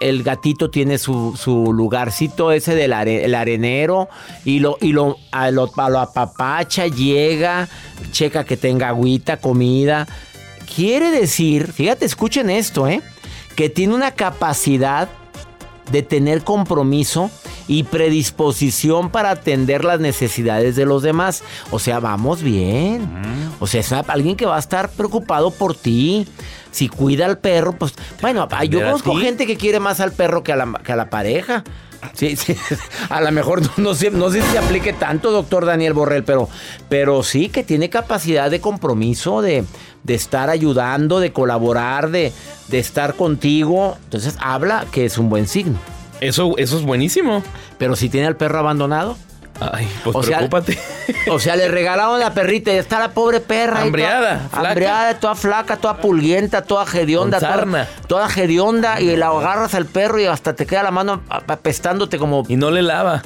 el 0.00 0.22
gatito 0.22 0.70
tiene 0.70 0.98
su, 0.98 1.34
su 1.36 1.72
lugarcito 1.72 2.52
ese 2.52 2.76
del 2.76 2.92
are- 2.92 3.24
el 3.24 3.34
arenero 3.34 4.08
y 4.44 4.60
lo, 4.60 4.76
y 4.80 4.92
lo, 4.92 5.16
a 5.32 5.50
lo, 5.50 5.68
a 5.76 5.90
lo 5.90 5.98
apapacha, 5.98 6.86
llega, 6.86 7.66
checa 8.12 8.44
que 8.44 8.56
tenga 8.56 8.86
agüita, 8.90 9.38
comida. 9.38 10.06
Quiere 10.74 11.10
decir, 11.10 11.72
fíjate, 11.72 12.04
escuchen 12.04 12.50
esto, 12.50 12.88
¿eh? 12.88 13.02
Que 13.56 13.68
tiene 13.68 13.94
una 13.94 14.12
capacidad 14.12 15.08
de 15.90 16.02
tener 16.02 16.42
compromiso 16.42 17.30
y 17.66 17.84
predisposición 17.84 19.10
para 19.10 19.30
atender 19.30 19.84
las 19.84 20.00
necesidades 20.00 20.76
de 20.76 20.86
los 20.86 21.02
demás. 21.02 21.42
O 21.70 21.78
sea, 21.78 22.00
vamos 22.00 22.42
bien. 22.42 23.08
O 23.60 23.66
sea, 23.66 23.80
es 23.80 23.92
alguien 23.92 24.36
que 24.36 24.46
va 24.46 24.56
a 24.56 24.60
estar 24.60 24.90
preocupado 24.90 25.50
por 25.50 25.74
ti. 25.74 26.26
Si 26.70 26.88
cuida 26.88 27.26
al 27.26 27.38
perro, 27.38 27.72
pues 27.72 27.94
bueno, 28.20 28.48
yo 28.68 28.80
conozco 28.80 29.16
gente 29.16 29.46
que 29.46 29.56
quiere 29.56 29.80
más 29.80 30.00
al 30.00 30.12
perro 30.12 30.42
que 30.42 30.52
a 30.52 30.56
la, 30.56 30.80
que 30.84 30.92
a 30.92 30.96
la 30.96 31.10
pareja. 31.10 31.64
Sí, 32.14 32.36
sí. 32.36 32.56
A 33.08 33.20
lo 33.20 33.30
mejor 33.32 33.62
no, 33.62 33.70
no 33.76 33.94
sé, 33.94 34.10
no 34.10 34.30
sé 34.30 34.42
si 34.42 34.48
se 34.50 34.58
aplique 34.58 34.92
tanto, 34.92 35.30
doctor 35.30 35.66
Daniel 35.66 35.92
Borrell, 35.92 36.24
pero, 36.24 36.48
pero 36.88 37.22
sí 37.22 37.48
que 37.48 37.62
tiene 37.62 37.90
capacidad 37.90 38.50
de 38.50 38.60
compromiso, 38.60 39.42
de, 39.42 39.64
de 40.02 40.14
estar 40.14 40.50
ayudando, 40.50 41.20
de 41.20 41.32
colaborar, 41.32 42.10
de, 42.10 42.32
de 42.68 42.78
estar 42.78 43.14
contigo. 43.14 43.96
Entonces 44.04 44.36
habla 44.40 44.86
que 44.90 45.04
es 45.04 45.18
un 45.18 45.28
buen 45.28 45.46
signo. 45.46 45.78
Eso, 46.20 46.56
eso 46.58 46.78
es 46.78 46.84
buenísimo. 46.84 47.42
Pero 47.78 47.96
si 47.96 48.08
tiene 48.08 48.26
al 48.26 48.36
perro 48.36 48.58
abandonado, 48.58 49.16
Ay, 49.60 49.88
pues 50.04 50.16
O 50.16 50.22
sea, 50.22 50.38
preocúpate. 50.38 50.78
o 51.30 51.38
sea, 51.38 51.54
le 51.56 51.68
regalaron 51.68 52.18
la 52.18 52.32
perrita 52.32 52.72
y 52.72 52.76
está 52.76 52.98
la 52.98 53.10
pobre 53.10 53.40
perra. 53.40 53.80
ahí 53.80 53.86
Hambreada, 53.88 54.36
toda- 54.38 54.48
flaca. 54.48 54.68
Hambreada, 54.68 55.20
toda 55.20 55.34
flaca, 55.34 55.76
toda 55.76 55.96
pulguienta, 55.98 56.62
toda 56.62 56.84
hedionda. 56.84 57.38
Con 57.40 57.70
Toda, 57.70 57.88
toda 58.06 58.28
hedionda 58.34 59.00
y 59.00 59.14
la 59.16 59.26
agarras 59.28 59.74
al 59.74 59.86
perro 59.86 60.18
y 60.18 60.24
hasta 60.24 60.54
te 60.54 60.66
queda 60.66 60.82
la 60.82 60.90
mano 60.90 61.20
apestándote 61.28 62.18
como... 62.18 62.44
y 62.48 62.56
no 62.56 62.70
le 62.70 62.82
lava. 62.82 63.22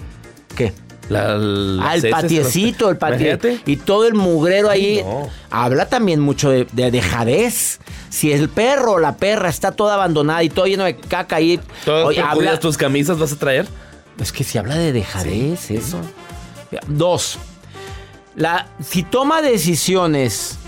¿Qué? 0.57 0.73
La, 1.11 1.37
las 1.37 2.03
Ah, 2.03 2.09
patiecito, 2.11 2.89
el 2.89 2.97
patiecito. 2.97 3.49
Y 3.67 3.77
todo 3.77 4.07
el 4.07 4.15
mugrero 4.15 4.71
ahí. 4.71 5.03
no. 5.05 5.29
Habla 5.51 5.87
también 5.87 6.19
mucho 6.21 6.51
de, 6.51 6.67
de 6.73 6.91
dejadez. 6.91 7.79
Si 8.09 8.33
el 8.33 8.49
perro 8.49 8.93
o 8.93 8.99
la 8.99 9.17
perra 9.17 9.51
está 9.51 9.73
toda 9.73 9.95
abandonada 9.95 10.43
y 10.43 10.49
todo 10.49 10.67
lleno 10.67 10.85
de 10.85 10.97
caca 10.97 11.37
ahí. 11.37 11.61
Todas 11.85 12.07
oye, 12.07 12.17
percudidas 12.23 12.49
habla, 12.49 12.61
tus 12.61 12.77
camisas 12.79 13.19
vas 13.19 13.33
a 13.33 13.37
traer. 13.37 13.67
es 14.19 14.33
que 14.33 14.45
si 14.45 14.57
habla 14.57 14.77
de 14.77 14.93
dejadez, 14.93 15.71
eso. 15.71 15.99
Dos. 16.87 17.39
La, 18.37 18.69
si 18.83 19.05
toma 19.05 19.43
decisiones, 19.43 20.59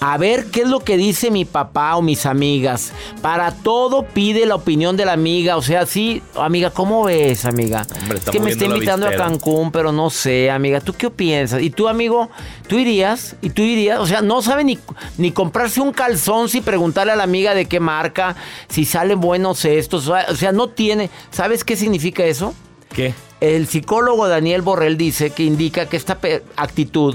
a 0.00 0.18
ver 0.18 0.46
qué 0.46 0.62
es 0.62 0.68
lo 0.68 0.80
que 0.80 0.96
dice 0.96 1.30
mi 1.30 1.44
papá 1.44 1.96
o 1.96 2.02
mis 2.02 2.26
amigas. 2.26 2.92
Para 3.22 3.50
todo 3.50 4.02
pide 4.02 4.44
la 4.44 4.54
opinión 4.54 4.96
de 4.96 5.06
la 5.06 5.12
amiga. 5.12 5.56
O 5.56 5.62
sea, 5.62 5.86
sí, 5.86 6.22
amiga, 6.36 6.70
¿cómo 6.70 7.04
ves, 7.04 7.44
amiga? 7.44 7.86
Hombre, 8.02 8.20
que 8.30 8.40
me 8.40 8.50
está 8.50 8.66
invitando 8.66 9.06
a. 9.06 9.16
Cancún, 9.16 9.72
pero 9.72 9.92
no 9.92 10.10
sé, 10.10 10.50
amiga. 10.50 10.80
¿Tú 10.80 10.92
qué 10.92 11.10
piensas? 11.10 11.62
¿Y 11.62 11.70
tú, 11.70 11.88
amigo? 11.88 12.28
¿Tú 12.68 12.78
irías? 12.78 13.36
¿Y 13.40 13.50
tú 13.50 13.62
irías? 13.62 13.98
O 13.98 14.06
sea, 14.06 14.20
no 14.20 14.42
sabe 14.42 14.64
ni, 14.64 14.78
ni 15.16 15.32
comprarse 15.32 15.80
un 15.80 15.92
calzón 15.92 16.48
sin 16.48 16.62
preguntarle 16.62 17.12
a 17.12 17.16
la 17.16 17.24
amiga 17.24 17.54
de 17.54 17.64
qué 17.64 17.80
marca, 17.80 18.36
si 18.68 18.84
salen 18.84 19.20
buenos 19.20 19.64
estos. 19.64 20.08
O 20.08 20.36
sea, 20.36 20.52
no 20.52 20.68
tiene. 20.68 21.08
¿Sabes 21.30 21.64
qué 21.64 21.76
significa 21.76 22.24
eso? 22.24 22.54
¿Qué? 22.96 23.14
El 23.40 23.66
psicólogo 23.66 24.26
Daniel 24.28 24.62
Borrell 24.62 24.96
dice 24.96 25.28
que 25.30 25.42
indica 25.44 25.86
que 25.86 25.96
esta 25.98 26.18
actitud 26.56 27.14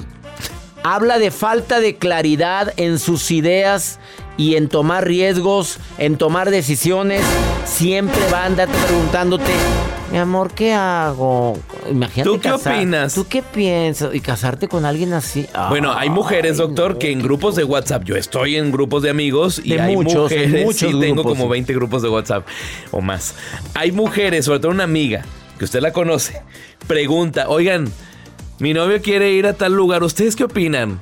habla 0.84 1.18
de 1.20 1.32
falta 1.32 1.80
de 1.80 1.96
claridad 1.96 2.74
en 2.78 3.00
sus 3.00 3.32
ideas 3.32 4.00
y 4.38 4.56
en 4.56 4.70
tomar 4.70 5.06
riesgos, 5.08 5.78
en 5.98 6.18
tomar 6.18 6.52
decisiones. 6.52 7.22
Siempre 7.66 8.20
va 8.32 8.44
a 8.44 8.46
andarte 8.46 8.76
preguntándote, 8.88 9.52
mi 10.12 10.18
amor, 10.18 10.52
¿qué 10.54 10.74
hago? 10.74 11.58
Imagínate 11.90 12.30
¿Tú 12.30 12.40
qué 12.40 12.50
casar- 12.50 12.76
opinas? 12.76 13.14
¿Tú 13.16 13.26
qué 13.28 13.42
piensas? 13.44 14.14
Y 14.14 14.20
casarte 14.20 14.68
con 14.68 14.86
alguien 14.86 15.14
así. 15.14 15.48
Bueno, 15.70 15.94
hay 15.94 16.10
mujeres, 16.10 16.54
Ay, 16.54 16.68
doctor, 16.68 16.94
no. 16.94 17.00
que 17.00 17.12
en 17.12 17.22
grupos 17.22 17.56
de 17.56 17.64
WhatsApp, 17.64 18.04
yo 18.04 18.16
estoy 18.16 18.58
en 18.58 18.72
grupos 18.72 19.04
de 19.04 19.10
amigos 19.10 19.60
y 19.64 19.72
De 19.74 19.82
hay 19.82 19.96
muchos, 19.96 20.24
mujeres, 20.32 20.66
muchos 20.66 20.92
sí, 20.92 21.00
tengo 21.00 21.24
como 21.24 21.44
sí. 21.46 21.50
20 21.50 21.74
grupos 21.74 22.02
de 22.02 22.10
WhatsApp 22.10 22.46
o 22.92 23.02
más. 23.02 23.36
Hay 23.74 23.92
mujeres, 23.92 24.46
sobre 24.46 24.60
todo 24.60 24.72
una 24.72 24.84
amiga, 24.84 25.24
que 25.62 25.66
usted 25.66 25.82
la 25.82 25.94
conoce, 25.94 26.42
pregunta, 26.88 27.48
oigan, 27.48 27.88
mi 28.58 28.74
novio 28.74 29.00
quiere 29.00 29.32
ir 29.34 29.46
a 29.46 29.54
tal 29.54 29.74
lugar, 29.74 30.02
¿ustedes 30.02 30.36
qué 30.36 30.46
opinan? 30.46 31.00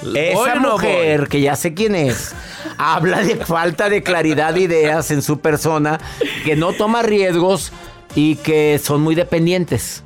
¿Voy 0.00 0.16
Esa 0.16 0.54
no 0.60 0.74
mujer, 0.74 1.22
voy? 1.22 1.28
que 1.28 1.40
ya 1.40 1.56
sé 1.56 1.74
quién 1.74 1.96
es, 1.96 2.36
habla 2.78 3.22
de 3.22 3.34
falta 3.44 3.88
de 3.88 4.04
claridad 4.04 4.54
de 4.54 4.60
ideas 4.60 5.10
en 5.10 5.22
su 5.22 5.40
persona, 5.40 5.98
que 6.44 6.54
no 6.54 6.72
toma 6.72 7.02
riesgos 7.02 7.72
y 8.14 8.36
que 8.36 8.78
son 8.80 9.00
muy 9.00 9.16
dependientes. 9.16 10.04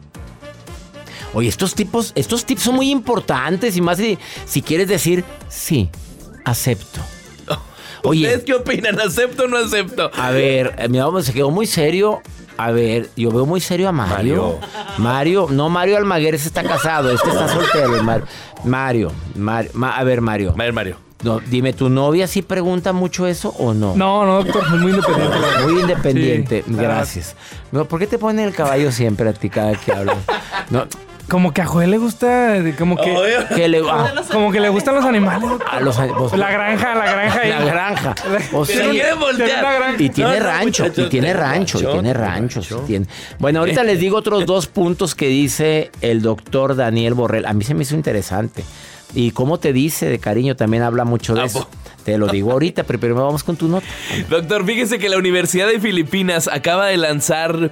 Oye, 1.35 1.51
estos 1.51 1.75
tipos, 1.75 2.13
estos 2.15 2.47
tips 2.47 2.63
son 2.63 2.75
muy 2.77 2.91
importantes 2.91 3.77
y 3.77 3.83
más 3.83 3.99
si, 3.99 4.19
si 4.47 4.63
quieres 4.63 4.89
decir 4.89 5.27
sí, 5.51 5.91
acepto. 6.43 7.03
Oye, 8.03 8.23
¿Ustedes 8.23 8.45
qué 8.45 8.55
opinan? 8.55 8.99
¿Acepto 8.99 9.43
o 9.45 9.47
no 9.47 9.59
acepto? 9.59 10.11
a 10.15 10.31
ver, 10.31 10.75
eh, 10.79 10.89
mi 10.89 10.97
mamá 11.01 11.21
se 11.21 11.35
quedó 11.35 11.51
muy 11.51 11.67
serio. 11.67 12.23
A 12.59 12.73
ver, 12.73 13.09
yo 13.17 13.31
veo 13.31 13.47
muy 13.47 13.61
serio 13.61 13.89
a 13.89 13.93
Mario. 13.93 14.59
Mario, 14.99 15.47
no 15.49 15.69
Mario 15.69 15.97
Almaguer, 15.97 16.35
ese 16.35 16.49
está 16.49 16.63
casado, 16.65 17.11
este 17.13 17.29
está 17.31 17.47
soltero. 17.49 18.03
Mario, 18.65 19.11
Mario, 19.37 19.71
Ma- 19.75 19.97
a 19.97 20.03
ver, 20.05 20.21
Mario. 20.21 20.51
A 20.51 20.55
ver, 20.63 20.73
Mario. 20.73 20.97
No, 21.23 21.41
dime, 21.41 21.73
¿tu 21.73 21.89
novia 21.89 22.27
sí 22.29 22.43
pregunta 22.43 22.93
mucho 22.93 23.27
eso 23.27 23.49
o 23.59 23.75
no? 23.75 23.95
No, 23.97 24.25
no, 24.27 24.43
doctor, 24.45 24.63
es 24.65 24.71
muy 24.81 24.91
independiente. 24.93 25.39
Muy 25.65 25.81
independiente, 25.81 26.65
Sí, 26.67 26.75
gracias. 26.75 27.37
No, 27.73 27.85
¿Por 27.87 27.99
qué 28.01 28.07
te 28.07 28.19
ponen 28.19 28.45
el 28.47 28.55
caballo 28.55 28.93
siempre 28.93 29.29
a 29.29 29.33
ti 29.33 29.51
cada 29.51 29.73
que 29.75 29.93
hablas? 29.93 30.17
No, 30.71 30.87
Como 31.29 31.53
que 31.53 31.61
a 31.61 31.67
Joel 31.67 31.91
le 31.91 31.99
gusta, 31.99 32.55
como 32.79 32.97
que, 32.97 33.15
que 33.55 33.69
le, 33.69 33.83
ah, 33.87 34.13
como 34.33 34.51
que 34.51 34.61
le 34.61 34.71
gustan 34.71 34.95
los 34.95 35.05
animales. 35.05 35.47
a 35.71 35.79
los, 35.81 35.97
vos- 36.17 36.37
La 36.37 36.51
granja, 36.51 36.95
la 36.95 37.05
granja 37.13 37.41
ahí. 37.41 37.51
la 37.51 37.61
granja. 37.61 38.15
O 38.55 38.65
sea, 38.65 38.77
Pero 38.79 38.91
quiere 38.93 39.13
voltear. 39.15 39.49
tiene 39.49 39.61
una 39.61 39.73
granja. 39.75 40.03
Y 40.03 40.09
tiene 40.11 40.31
No, 40.31 40.37
no, 40.39 40.47
rancho, 40.47 40.87
y 40.87 40.91
tiene 40.91 41.09
tiene 41.11 41.33
rancho, 41.35 41.79
y 41.79 41.83
rancho, 41.83 41.93
tiene 41.93 42.15
rancho. 42.15 42.63
sí 42.63 42.71
rancho. 42.71 42.87
tiene. 42.87 43.07
Bueno, 43.39 43.61
ahorita 43.61 43.85
les 43.85 44.01
digo 44.01 44.17
otros 44.17 44.47
dos 44.47 44.67
puntos 44.69 45.15
que 45.15 45.29
dice 45.29 45.91
el 46.01 46.23
doctor 46.23 46.75
Daniel 46.77 47.13
Borrell. 47.15 47.45
A 47.45 47.53
mí 47.53 47.63
se 47.63 47.75
me 47.75 47.83
hizo 47.83 47.95
interesante. 47.95 48.65
Y 49.15 49.31
cómo 49.33 49.59
te 49.59 49.73
dice 49.73 50.07
de 50.07 50.19
cariño, 50.19 50.57
también 50.57 50.83
habla 50.83 51.05
mucho 51.05 51.35
de 51.35 51.43
¿A 51.43 51.45
eso. 51.45 51.61
po- 51.61 51.69
Te 52.09 52.17
lo 52.17 52.27
digo 52.27 52.53
ahorita, 52.53 52.85
pero 52.85 52.99
primero 52.99 53.27
vamos 53.27 53.45
con 53.45 53.59
tu 53.59 53.69
nota. 53.69 53.87
Doctor, 54.31 54.65
fíjese 54.65 54.99
que 54.99 55.11
la 55.11 55.19
Universidad 55.19 55.69
de 55.69 55.79
Filipinas 55.79 56.49
acaba 56.49 56.87
de 56.87 56.97
lanzar, 56.97 57.71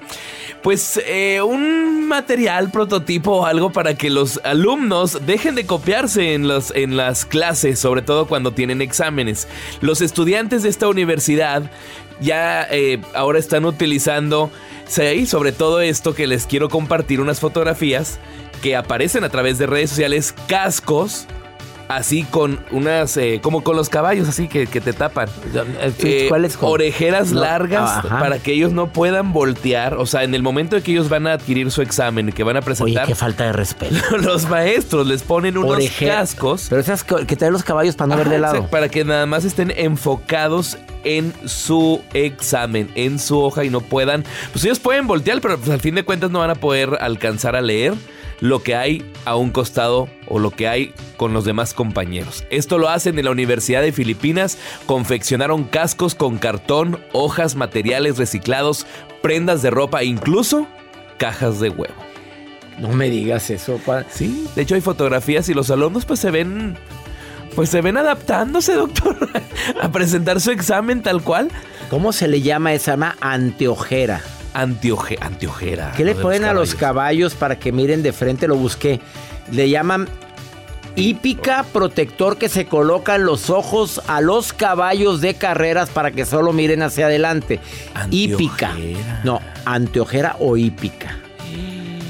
pues, 0.63 1.01
eh, 1.07 1.41
un 1.41 2.07
material, 2.07 2.71
prototipo 2.71 3.31
o 3.31 3.47
algo 3.47 3.73
para 3.73 3.95
que 3.95 4.11
los 4.11 4.39
alumnos 4.45 5.25
dejen 5.25 5.55
de 5.55 5.65
copiarse 5.65 6.35
en, 6.35 6.49
los, 6.49 6.71
en 6.77 6.99
las 6.99 7.25
clases, 7.25 7.79
sobre 7.79 8.03
todo 8.03 8.27
cuando 8.27 8.53
tienen 8.53 8.83
exámenes. 8.83 9.49
Los 9.81 10.03
estudiantes 10.03 10.63
de 10.63 10.69
esta 10.69 10.87
universidad 10.87 11.71
ya 12.21 12.69
eh, 12.71 13.01
ahora 13.15 13.39
están 13.39 13.65
utilizando, 13.65 14.51
sí, 14.87 15.25
sobre 15.25 15.53
todo 15.53 15.81
esto 15.81 16.15
que 16.15 16.27
les 16.27 16.45
quiero 16.45 16.69
compartir, 16.69 17.23
unas 17.23 17.41
fotografías 17.41 18.19
que 18.61 18.77
aparecen 18.77 19.25
a 19.25 19.31
través 19.31 19.57
de 19.57 19.67
redes 19.67 19.89
sociales, 19.89 20.35
cascos. 20.47 21.27
Así 21.89 22.25
con 22.25 22.59
unas, 22.73 23.17
eh, 23.17 23.39
como 23.41 23.63
con 23.63 23.77
los 23.77 23.89
caballos, 23.89 24.29
así 24.29 24.49
que, 24.49 24.67
que 24.67 24.81
te 24.81 24.93
tapan. 24.93 25.29
Eh, 26.01 26.27
¿Cuáles? 26.29 26.59
orejeras 26.61 27.31
No, 27.31 27.41
largas 27.43 27.99
ajá. 28.05 28.19
para 28.19 28.39
que 28.41 28.53
ellos 28.53 28.73
no 28.73 28.89
puedan 28.93 29.33
voltear. 29.33 29.95
O 29.95 30.05
sea, 30.07 30.25
en 30.25 30.35
el 30.35 30.43
momento 30.43 30.75
de 30.75 30.83
que 30.83 30.91
ellos 30.91 31.09
van 31.09 31.29
a 31.29 31.35
adquirir 31.35 31.71
su 31.71 31.83
examen 31.83 32.29
y 32.29 32.33
que 32.33 32.43
van 32.43 32.57
a 32.57 32.59
Oye, 32.59 32.65
presentar, 32.67 33.07
qué 33.07 33.15
falta 33.15 33.45
de 33.45 33.53
respeto. 33.53 33.95
los 34.21 34.49
maestros 34.49 35.07
les 35.07 35.23
ponen 35.23 35.57
unos 35.59 35.79
Oreje- 35.79 36.09
cascos 36.09 36.67
Pero 36.69 36.81
esas 36.81 37.05
que, 37.05 37.37
traen 37.37 37.53
los 37.53 37.63
caballos 37.63 37.95
para 37.95 38.09
no 38.09 38.17
ver 38.17 38.29
de 38.31 38.39
lado. 38.39 38.67
para 38.67 38.89
que 38.89 39.05
nada 39.05 39.27
más 39.27 39.45
estén 39.45 39.73
enfocados 39.77 40.79
en 41.05 41.33
su 41.45 42.03
examen, 42.15 42.91
en 42.97 43.21
su 43.21 43.39
hoja 43.41 43.65
y 43.65 43.71
no 43.71 43.81
puedan. 43.81 44.25
Pues 44.53 44.65
ellos 44.65 44.81
pueden 44.81 45.07
voltear, 45.07 45.41
pero 45.41 45.57
pues, 45.57 45.71
al 45.71 45.81
fin 45.81 45.95
de 45.95 46.05
cuentas 46.05 46.33
no 46.33 46.41
van 46.41 46.51
a 46.51 46.57
poder 46.57 46.99
alcanzar 47.01 47.55
a 47.55 47.61
leer 47.61 47.95
lo 48.41 48.63
que 48.63 48.75
hay 48.77 49.05
a 49.25 49.37
un 49.37 49.51
costado 49.51 50.09
o 50.29 50.39
lo 50.39 50.51
que 50.51 50.69
hay 50.69 50.93
con 51.17 51.33
los 51.33 51.45
demás 51.45 51.73
compañeros. 51.75 52.45
Esto 52.51 52.79
lo 52.79 52.89
hacen 52.89 53.19
en 53.19 53.25
la 53.25 53.31
Universidad 53.31 53.83
de 53.83 53.93
Filipinas. 53.93 54.59
Confeccionaron 54.87 55.65
cascos 55.65 56.15
con 56.15 56.39
cartón, 56.39 57.01
hojas, 57.13 57.55
materiales 57.55 58.19
reciclados, 58.19 58.87
prendas 59.23 59.63
de 59.63 59.71
ropa 59.71 60.03
e 60.03 60.07
incluso 60.07 60.67
cajas 61.19 61.61
de 61.61 61.71
huevo. 61.71 61.95
No 62.79 62.89
me 62.91 63.09
digas 63.09 63.49
eso. 63.51 63.81
pa- 63.87 64.05
Sí, 64.11 64.47
de 64.55 64.63
hecho 64.63 64.75
hay 64.75 64.83
fotografías 64.83 65.49
y 65.49 65.55
los 65.55 65.71
alumnos 65.71 66.05
pues 66.05 66.21
se 66.21 66.31
ven 66.31 66.77
pues 67.55 67.71
se 67.71 67.81
ven 67.81 67.97
adaptándose, 67.97 68.75
doctor, 68.75 69.17
a 69.81 69.89
presentar 69.91 70.43
su 70.43 70.51
examen 70.51 71.03
tal 71.03 71.23
cual. 71.23 71.49
¿Cómo 71.89 72.13
se 72.13 72.29
le 72.29 72.43
llama 72.43 72.75
esa? 72.75 72.93
Llama 72.93 73.17
anteojera. 73.23 74.21
Antioje, 74.57 75.19
antiojera. 75.21 75.93
¿Qué 75.97 76.05
le 76.05 76.15
lo 76.15 76.23
ponen 76.23 76.45
a 76.45 76.53
los 76.55 76.75
caballos. 76.75 77.35
para 77.35 77.59
que 77.59 77.73
miren 77.73 78.03
de 78.03 78.13
frente? 78.13 78.49
Lo 78.49 78.57
busqué. 78.57 79.01
Le 79.53 79.69
llaman 79.69 80.09
hípica 80.97 81.63
protector 81.75 82.39
que 82.39 82.49
se 82.49 82.65
coloca 82.65 83.17
en 83.17 83.27
los 83.27 83.51
ojos 83.51 84.01
a 84.07 84.23
los 84.23 84.55
caballos 84.55 85.21
de 85.21 85.35
carreras 85.35 85.91
para 85.91 86.11
que 86.11 86.25
solo 86.25 86.55
miren 86.55 86.83
hacia 86.83 87.05
adelante. 87.07 87.61
Hípica. 88.11 88.71
Anteojera. 88.71 89.21
No, 89.25 89.41
anteojera 89.67 90.37
o 90.41 90.57
hípica. 90.57 91.19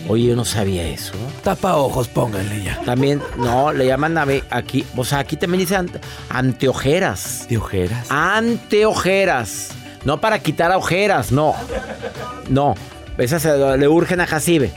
Oye, 0.09 0.27
yo 0.29 0.37
no 0.37 0.45
sabía 0.45 0.87
eso. 0.87 1.15
Tapa 1.43 1.75
ojos, 1.75 2.07
pónganle 2.07 2.63
ya. 2.63 2.81
También, 2.85 3.21
no, 3.39 3.73
le 3.73 3.87
llaman 3.87 4.17
a 4.19 4.25
aquí, 4.51 4.87
o 4.97 5.05
sea, 5.05 5.19
aquí 5.19 5.37
también 5.37 5.59
dice 5.63 5.75
ante- 5.75 5.99
anteojeras. 6.29 7.41
Antiojeras. 7.43 8.07
Anteojeras. 8.09 9.71
No 10.07 10.21
para 10.21 10.39
quitar 10.39 10.71
ojeras, 10.73 11.33
no. 11.33 11.55
No. 12.49 12.75
Esas 13.19 13.43
se- 13.43 13.77
le 13.77 13.89
urgen 13.89 14.21
a 14.21 14.27
Jacibe. 14.27 14.71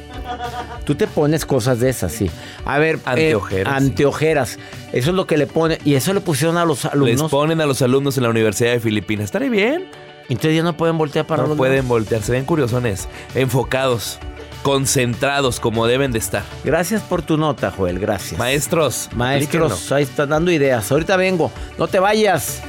Tú 0.86 0.96
te 0.96 1.08
pones 1.08 1.46
cosas 1.46 1.80
de 1.80 1.90
esas, 1.90 2.12
sí. 2.12 2.30
A 2.66 2.78
ver, 2.80 2.96
eh, 2.96 3.00
Anteojeras, 3.06 3.78
sí. 3.82 3.86
anteojeras. 3.88 4.60
Eso 4.92 5.10
es 5.12 5.16
lo 5.16 5.28
que 5.28 5.38
le 5.38 5.46
pone. 5.48 5.78
Y 5.86 5.94
eso 5.96 6.14
le 6.14 6.22
pusieron 6.22 6.58
a 6.58 6.66
los 6.66 6.84
Les 6.86 6.94
alumnos. 6.94 7.32
ponen 7.32 7.62
a 7.62 7.66
los 7.66 7.82
alumnos 7.82 8.18
en 8.18 8.24
la 8.24 8.30
Universidad 8.30 8.72
de 8.72 8.80
Filipinas. 8.80 9.26
¿Estaré 9.26 9.50
bien? 9.50 9.86
Entonces 10.30 10.56
ya 10.56 10.64
no 10.64 10.76
pueden 10.78 10.98
voltear 10.98 11.26
para 11.26 11.44
no 11.44 11.50
los 11.50 11.58
pueden 11.58 11.76
lados. 11.78 11.90
voltear, 11.90 12.22
se 12.24 12.32
ven 12.32 12.46
curiosones, 12.46 13.08
enfocados, 13.36 14.20
concentrados 14.64 15.60
como 15.60 15.86
deben 15.88 16.12
de 16.12 16.20
estar. 16.20 16.44
Gracias 16.64 17.02
por 17.02 17.22
tu 17.22 17.38
nota, 17.38 17.72
Joel. 17.72 18.00
Gracias. 18.00 18.38
Maestros, 18.40 19.10
Maestros, 19.16 19.92
ahí 19.92 20.04
están 20.04 20.30
dando 20.30 20.52
ideas. 20.52 20.92
Ahorita 20.92 21.18
vengo. 21.18 21.52
No 21.78 21.88
te 21.88 22.00
vayas. 22.00 22.62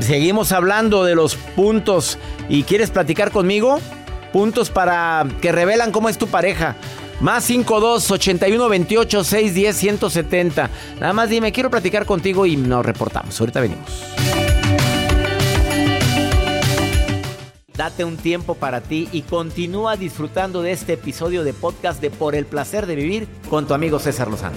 Seguimos 0.00 0.52
hablando 0.52 1.04
de 1.04 1.14
los 1.14 1.36
puntos. 1.36 2.18
¿Y 2.48 2.62
quieres 2.64 2.90
platicar 2.90 3.30
conmigo? 3.30 3.80
Puntos 4.32 4.70
para 4.70 5.26
que 5.40 5.52
revelan 5.52 5.92
cómo 5.92 6.08
es 6.08 6.18
tu 6.18 6.26
pareja. 6.26 6.76
Más 7.20 7.44
52 7.44 8.10
81 8.10 8.68
28 8.68 9.24
610 9.24 9.76
170. 9.76 10.70
Nada 11.00 11.12
más 11.12 11.28
dime, 11.28 11.52
quiero 11.52 11.70
platicar 11.70 12.06
contigo 12.06 12.46
y 12.46 12.56
nos 12.56 12.84
reportamos. 12.84 13.38
Ahorita 13.40 13.60
venimos. 13.60 14.04
Date 17.78 18.04
un 18.04 18.16
tiempo 18.16 18.56
para 18.56 18.80
ti 18.80 19.08
y 19.12 19.22
continúa 19.22 19.96
disfrutando 19.96 20.62
de 20.62 20.72
este 20.72 20.94
episodio 20.94 21.44
de 21.44 21.52
podcast 21.52 22.00
de 22.00 22.10
Por 22.10 22.34
el 22.34 22.44
placer 22.44 22.86
de 22.86 22.96
vivir 22.96 23.28
con 23.48 23.68
tu 23.68 23.74
amigo 23.74 24.00
César 24.00 24.28
Lozano. 24.28 24.56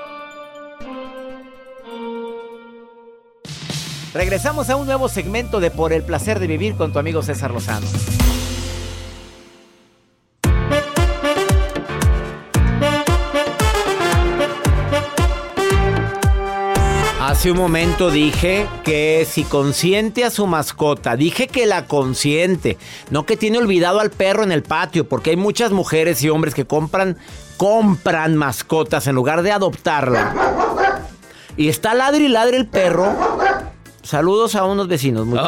Regresamos 4.13 4.69
a 4.69 4.75
un 4.75 4.85
nuevo 4.85 5.07
segmento 5.07 5.61
de 5.61 5.71
Por 5.71 5.93
el 5.93 6.03
placer 6.03 6.39
de 6.39 6.47
vivir 6.47 6.75
con 6.75 6.91
tu 6.91 6.99
amigo 6.99 7.23
César 7.23 7.51
Lozano. 7.51 7.87
Hace 17.21 17.51
un 17.51 17.57
momento 17.57 18.11
dije 18.11 18.67
que 18.83 19.25
si 19.29 19.45
consiente 19.45 20.25
a 20.25 20.29
su 20.29 20.45
mascota, 20.45 21.15
dije 21.15 21.47
que 21.47 21.65
la 21.65 21.85
consiente, 21.85 22.77
no 23.09 23.25
que 23.25 23.37
tiene 23.37 23.59
olvidado 23.59 24.01
al 24.01 24.11
perro 24.11 24.43
en 24.43 24.51
el 24.51 24.63
patio, 24.63 25.07
porque 25.07 25.29
hay 25.29 25.37
muchas 25.37 25.71
mujeres 25.71 26.21
y 26.21 26.29
hombres 26.29 26.53
que 26.53 26.65
compran, 26.65 27.17
compran 27.55 28.35
mascotas 28.35 29.07
en 29.07 29.15
lugar 29.15 29.43
de 29.43 29.53
adoptarla. 29.53 30.35
Y 31.55 31.69
está 31.69 31.93
ladre 31.93 32.25
y 32.25 32.27
ladre 32.27 32.57
el 32.57 32.67
perro. 32.67 33.15
Saludos 34.03 34.55
a 34.55 34.63
unos 34.65 34.87
vecinos. 34.87 35.25
muy-. 35.25 35.39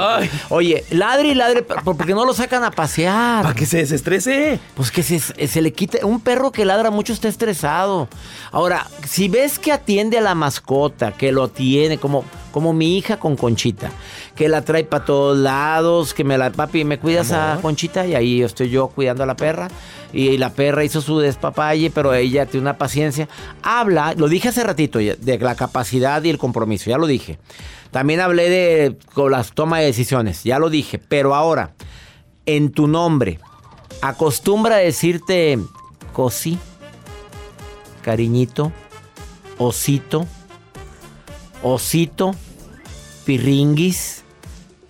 Oye, 0.49 0.83
ladre 0.91 1.29
y 1.29 1.35
ladre, 1.35 1.63
porque 1.63 2.13
no 2.13 2.25
lo 2.25 2.33
sacan 2.33 2.63
a 2.63 2.71
pasear. 2.71 3.43
Para 3.43 3.55
que 3.55 3.65
se 3.65 3.77
desestrese. 3.77 4.59
Pues 4.75 4.91
que 4.91 5.03
se, 5.03 5.19
se 5.19 5.61
le 5.61 5.73
quite. 5.73 6.05
Un 6.05 6.19
perro 6.19 6.51
que 6.51 6.65
ladra 6.65 6.91
mucho 6.91 7.13
está 7.13 7.27
estresado. 7.27 8.07
Ahora, 8.51 8.87
si 9.07 9.27
ves 9.27 9.59
que 9.59 9.71
atiende 9.71 10.17
a 10.17 10.21
la 10.21 10.35
mascota, 10.35 11.13
que 11.13 11.31
lo 11.31 11.47
tiene, 11.47 11.97
como, 11.97 12.23
como 12.51 12.73
mi 12.73 12.97
hija 12.97 13.17
con 13.17 13.35
Conchita, 13.35 13.91
que 14.35 14.49
la 14.49 14.63
trae 14.63 14.83
para 14.83 15.05
todos 15.05 15.37
lados, 15.37 16.13
que 16.13 16.23
me 16.23 16.37
la. 16.37 16.51
Papi, 16.51 16.83
¿me 16.83 16.99
cuidas 16.99 17.31
a 17.31 17.59
Conchita? 17.61 18.05
Y 18.07 18.15
ahí 18.15 18.41
estoy 18.41 18.69
yo 18.69 18.87
cuidando 18.87 19.23
a 19.23 19.25
la 19.25 19.35
perra. 19.35 19.67
Y 20.11 20.37
la 20.37 20.51
perra 20.51 20.83
hizo 20.83 21.01
su 21.01 21.19
despapalle, 21.19 21.91
pero 21.91 22.13
ella 22.13 22.45
tiene 22.45 22.61
una 22.61 22.77
paciencia. 22.77 23.27
Habla, 23.61 24.13
lo 24.15 24.27
dije 24.27 24.49
hace 24.49 24.63
ratito, 24.63 24.99
de 24.99 25.39
la 25.39 25.55
capacidad 25.55 26.23
y 26.23 26.29
el 26.29 26.37
compromiso, 26.37 26.89
ya 26.89 26.97
lo 26.97 27.07
dije. 27.07 27.39
También 27.91 28.19
hablé 28.21 28.49
de 28.49 28.97
con 29.13 29.31
las 29.31 29.53
toma 29.53 29.79
de 29.79 29.85
decisiones, 29.85 30.43
ya 30.43 30.59
lo 30.59 30.69
dije. 30.69 30.99
Pero 30.99 31.35
ahora, 31.35 31.73
en 32.45 32.71
tu 32.71 32.87
nombre, 32.87 33.39
acostumbra 34.01 34.75
a 34.75 34.79
decirte 34.79 35.59
cosi, 36.11 36.57
cariñito, 38.01 38.71
osito, 39.57 40.27
osito, 41.61 42.35
pirringuis, 43.25 44.22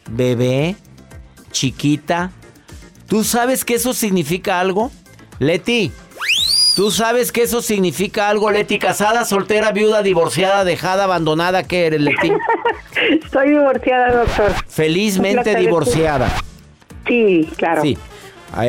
bebé, 0.09 0.75
chiquita. 1.51 2.31
¿Tú 3.07 3.23
sabes 3.23 3.63
que 3.65 3.75
eso 3.75 3.93
significa 3.93 4.59
algo? 4.59 4.91
Leti, 5.39 5.91
¿tú 6.75 6.89
sabes 6.91 7.31
que 7.31 7.43
eso 7.43 7.61
significa 7.61 8.29
algo, 8.29 8.49
Leti? 8.51 8.79
Casada, 8.79 9.25
soltera, 9.25 9.71
viuda, 9.71 10.01
divorciada, 10.03 10.63
dejada, 10.63 11.03
abandonada, 11.03 11.63
¿qué 11.63 11.87
eres, 11.87 12.01
Leti? 12.01 12.31
Estoy 13.23 13.49
divorciada, 13.51 14.23
doctor. 14.23 14.53
Felizmente 14.67 15.55
divorciada. 15.55 16.31
Sí, 17.07 17.49
claro. 17.57 17.81
Sí. 17.81 17.97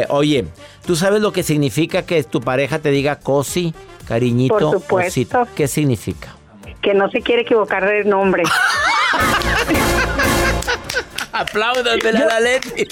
Oye, 0.08 0.46
¿tú 0.86 0.96
sabes 0.96 1.20
lo 1.20 1.32
que 1.32 1.42
significa 1.42 2.02
que 2.02 2.22
tu 2.24 2.40
pareja 2.40 2.78
te 2.80 2.90
diga 2.90 3.16
cosi, 3.20 3.74
cariñito, 4.08 4.58
Por 4.58 4.80
supuesto. 4.80 5.08
osito? 5.08 5.48
¿Qué 5.54 5.68
significa? 5.68 6.34
Que 6.82 6.94
no 6.94 7.08
se 7.10 7.20
quiere 7.20 7.42
equivocar 7.42 7.86
del 7.86 8.08
nombre. 8.08 8.42
Apláudanmela 11.34 12.20
a 12.20 12.26
la 12.26 12.40
Leti. 12.40 12.86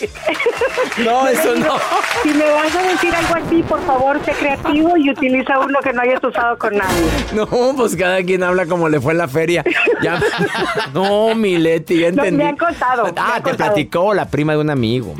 No, 1.05 1.27
eso 1.29 1.55
no. 1.55 1.77
Si 2.23 2.29
me 2.35 2.45
vas 2.51 2.75
a 2.77 2.83
decir 2.83 3.13
algo 3.15 3.35
así, 3.35 3.63
por 3.63 3.85
favor, 3.85 4.25
sé 4.25 4.33
creativo 4.33 4.97
y 4.97 5.11
utiliza 5.11 5.59
uno 5.59 5.79
que 5.83 5.93
no 5.93 6.03
hayas 6.03 6.23
usado 6.23 6.57
con 6.59 6.77
nadie. 6.77 7.11
No, 7.35 7.47
pues 7.77 7.97
cada 7.97 8.23
quien 8.23 8.43
habla 8.43 8.67
como 8.67 8.89
le 8.89 9.01
fue 9.01 9.13
en 9.13 9.19
la 9.19 9.29
feria. 9.29 9.65
Ya- 10.03 10.21
No, 10.95 11.35
mi 11.35 11.57
Leti, 11.59 11.99
ya 11.99 12.11
No, 12.13 12.23
entendí. 12.25 12.37
me 12.45 12.49
han 12.51 12.57
contado, 12.57 13.05
Ah, 13.17 13.37
han 13.37 13.43
te 13.43 13.51
contado. 13.51 13.57
platicó 13.73 14.15
la 14.15 14.29
prima 14.29 14.53
de 14.55 14.59
un 14.61 14.71
amigo. 14.71 15.15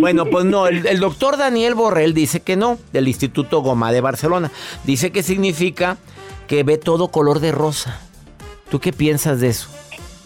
Bueno, 0.00 0.26
pues 0.26 0.44
no, 0.44 0.66
el, 0.66 0.86
el 0.86 1.00
doctor 1.00 1.36
Daniel 1.36 1.74
Borrell 1.74 2.14
dice 2.14 2.40
que 2.40 2.56
no, 2.56 2.78
del 2.92 3.08
Instituto 3.08 3.60
Goma 3.62 3.90
de 3.92 4.00
Barcelona. 4.00 4.50
Dice 4.84 5.10
que 5.10 5.22
significa 5.22 5.96
que 6.46 6.62
ve 6.62 6.78
todo 6.78 7.08
color 7.08 7.40
de 7.40 7.52
rosa. 7.52 8.00
¿Tú 8.70 8.80
qué 8.80 8.92
piensas 8.92 9.40
de 9.40 9.48
eso? 9.48 9.68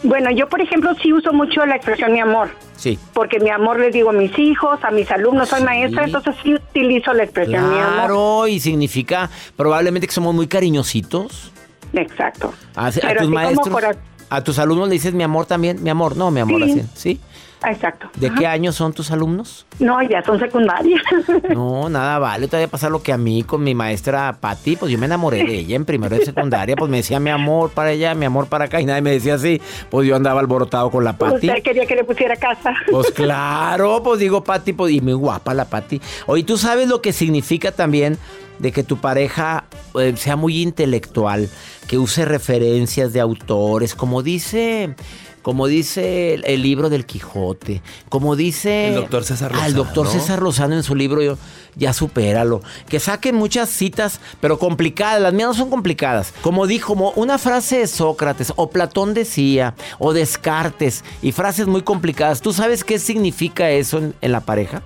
Bueno, 0.05 0.31
yo, 0.33 0.49
por 0.49 0.61
ejemplo, 0.61 0.91
sí 1.01 1.13
uso 1.13 1.33
mucho 1.33 1.65
la 1.65 1.77
expresión 1.77 2.13
mi 2.13 2.21
amor. 2.21 2.51
Sí. 2.77 2.99
Porque 3.13 3.39
mi 3.39 3.51
amor 3.51 3.79
les 3.79 3.93
digo 3.93 4.11
a 4.11 4.13
mis 4.13 4.37
hijos, 4.39 4.81
a 4.83 4.91
mis 4.91 5.11
alumnos, 5.11 5.49
soy 5.49 5.63
maestra, 5.63 6.05
entonces 6.05 6.35
sí 6.43 6.55
utilizo 6.55 7.13
la 7.15 7.23
expresión 7.23 7.71
mi 7.71 7.77
amor. 7.79 7.95
Claro, 7.95 8.47
y 8.49 8.59
significa 8.59 9.31
probablemente 9.57 10.07
que 10.09 10.13
somos 10.13 10.35
muy 10.35 10.49
cariñositos. 10.49 11.53
Exacto. 11.93 12.53
A, 12.75 12.89
a 12.89 12.91
Pero 12.91 13.01
tus 13.01 13.09
así 13.11 13.21
como 13.21 13.31
maestros, 13.35 13.97
a 14.31 14.43
tus 14.43 14.59
alumnos 14.59 14.89
le 14.89 14.95
dices 14.95 15.13
mi 15.15 15.23
amor 15.23 15.47
también, 15.47 15.83
mi 15.83 15.91
amor, 15.91 16.17
no, 16.17 16.31
mi 16.31 16.41
amor, 16.41 16.63
Sí. 16.65 16.71
así, 16.73 16.83
¿sí? 16.95 17.21
Exacto. 17.65 18.09
¿De 18.17 18.29
Ajá. 18.29 18.37
qué 18.39 18.47
año 18.47 18.73
son 18.73 18.93
tus 18.93 19.11
alumnos? 19.11 19.67
No, 19.79 20.03
ya 20.03 20.23
son 20.25 20.39
secundarias. 20.39 21.03
No, 21.53 21.89
nada 21.89 22.19
vale. 22.19 22.47
Todavía 22.47 22.69
pasa 22.69 22.89
lo 22.89 23.03
que 23.03 23.13
a 23.13 23.19
mí 23.19 23.43
con 23.43 23.63
mi 23.63 23.75
maestra 23.75 24.37
Patti, 24.41 24.77
pues 24.77 24.91
yo 24.91 24.99
me 24.99 25.07
enamoré 25.07 25.45
de 25.45 25.55
ella 25.59 25.77
en 25.77 25.85
primero 25.85 26.17
de 26.17 26.25
secundaria, 26.25 26.77
pues 26.77 26.91
me 26.91 26.99
decía 26.99 27.21
mi 27.21 27.31
amor 27.31 27.71
para 27.71 27.91
allá, 27.91 28.15
mi 28.15 28.25
amor 28.25 28.47
para 28.47 28.67
acá, 28.67 28.81
y 28.81 28.85
nadie 28.85 29.03
me 29.03 29.11
decía 29.13 29.35
así. 29.35 29.61
Pues 29.91 30.07
yo 30.09 30.17
andaba 30.17 30.41
alborotado 30.41 30.91
con 30.91 31.05
la 31.05 31.17
Patti. 31.17 31.49
Usted 31.49 31.63
quería 31.63 31.87
que 31.87 31.95
le 31.97 32.05
pusiera 32.05 32.37
casa. 32.37 32.75
Pues 32.91 33.11
claro, 33.15 34.03
pues 34.03 34.21
digo 34.21 34.43
Patti, 34.43 34.73
pues, 34.73 34.93
y 34.93 35.01
muy 35.01 35.13
guapa 35.15 35.55
la 35.55 35.67
Patti. 35.67 36.01
Oye, 36.27 36.43
¿tú 36.45 36.57
sabes 36.57 36.89
lo 36.89 37.03
que 37.03 37.13
significa 37.13 37.73
también 37.73 38.19
de 38.59 38.73
que 38.73 38.83
tu 38.85 38.97
pareja 38.99 39.65
eh, 39.99 40.15
sea 40.17 40.37
muy 40.37 40.63
intelectual, 40.63 41.49
que 41.89 41.99
use 41.99 42.25
referencias 42.25 43.13
de 43.13 43.21
autores, 43.21 43.95
como 43.95 44.23
dice 44.23 44.95
como 45.43 45.67
dice 45.67 46.35
el, 46.35 46.45
el 46.47 46.63
libro 46.63 46.89
del 46.89 47.05
Quijote, 47.05 47.83
como 48.09 48.37
dice 48.37 48.89
El 48.89 48.95
doctor 48.95 49.25
César 49.25 49.53
Ah, 49.55 49.67
el 49.67 49.75
doctor 49.75 50.07
Lozano. 50.07 50.21
César 50.23 50.43
Lozano 50.43 50.75
en 50.77 50.83
su 50.83 50.95
libro 50.95 51.21
yo, 51.23 51.37
Ya 51.77 51.93
supéralo, 51.93 52.63
que 52.89 53.01
saquen 53.01 53.35
muchas 53.35 53.69
citas, 53.69 54.21
pero 54.41 54.59
complicadas, 54.59 55.21
las 55.21 55.33
mías 55.33 55.49
no 55.49 55.55
son 55.55 55.71
complicadas. 55.71 56.33
Como 56.43 56.67
dijo, 56.67 56.93
como 56.93 57.11
una 57.13 57.39
frase 57.39 57.79
de 57.79 57.87
Sócrates 57.87 58.53
o 58.57 58.69
Platón 58.71 59.15
decía 59.15 59.75
o 59.99 60.13
Descartes 60.13 61.05
y 61.23 61.33
frases 61.33 61.67
muy 61.67 61.83
complicadas. 61.83 62.41
¿Tú 62.43 62.53
sabes 62.53 62.85
qué 62.85 62.99
significa 62.99 63.71
eso 63.71 63.99
en, 63.99 64.15
en 64.21 64.33
la 64.33 64.41
pareja? 64.41 64.83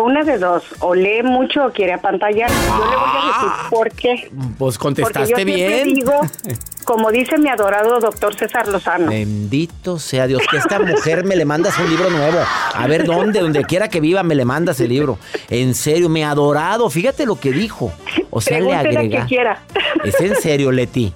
Una 0.00 0.24
de 0.24 0.38
dos, 0.38 0.62
o 0.80 0.94
lee 0.94 1.22
mucho 1.22 1.66
o 1.66 1.70
quiere 1.72 1.92
apantallar. 1.94 2.50
Yo 2.50 2.84
le 2.84 2.96
voy 2.96 3.08
a 3.10 3.26
decir 3.26 3.70
por 3.70 3.90
qué. 3.90 4.30
Pues 4.58 4.78
Porque 4.78 5.02
yo 5.02 5.06
contestaste 5.06 5.26
siempre 5.34 5.54
bien. 5.54 5.94
digo, 5.94 6.12
como 6.84 7.10
dice 7.10 7.38
mi 7.38 7.48
adorado 7.48 8.00
doctor 8.00 8.34
César 8.34 8.68
Lozano, 8.68 9.10
Bendito 9.10 9.98
sea 9.98 10.26
Dios, 10.26 10.42
que 10.50 10.56
esta 10.56 10.78
mujer 10.78 11.24
me 11.24 11.36
le 11.36 11.44
mandas 11.44 11.78
un 11.78 11.88
libro 11.88 12.10
nuevo. 12.10 12.38
A 12.74 12.86
ver 12.86 13.04
dónde, 13.04 13.40
donde 13.40 13.64
quiera 13.64 13.88
que 13.88 14.00
viva, 14.00 14.22
me 14.22 14.34
le 14.34 14.44
mandas 14.44 14.80
el 14.80 14.88
libro. 14.88 15.18
En 15.50 15.74
serio, 15.74 16.08
me 16.08 16.24
adorado. 16.24 16.88
Fíjate 16.90 17.26
lo 17.26 17.36
que 17.38 17.52
dijo. 17.52 17.92
O 18.30 18.40
sea, 18.40 18.58
le 18.60 18.66
pregúntele 18.66 18.98
agrega. 18.98 19.26
quiera. 19.26 19.62
Es 20.04 20.20
en 20.20 20.36
serio, 20.36 20.72
Leti. 20.72 21.12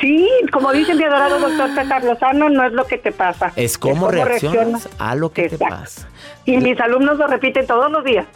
Sí, 0.00 0.26
como 0.52 0.72
dice 0.72 0.94
mi 0.94 1.04
adorado 1.04 1.38
doctor 1.40 1.74
César 1.74 2.02
Lozano, 2.04 2.48
no 2.48 2.64
es 2.64 2.72
lo 2.72 2.86
que 2.86 2.96
te 2.96 3.12
pasa. 3.12 3.52
Es 3.56 3.76
cómo 3.76 4.06
cómo 4.06 4.10
reaccionas 4.10 4.88
a 4.98 5.14
lo 5.14 5.30
que 5.32 5.48
te 5.50 5.58
pasa. 5.58 6.08
Y 6.46 6.56
mis 6.56 6.80
alumnos 6.80 7.18
lo 7.18 7.26
repiten 7.26 7.66
todos 7.66 7.90
los 7.90 8.02
días. 8.04 8.26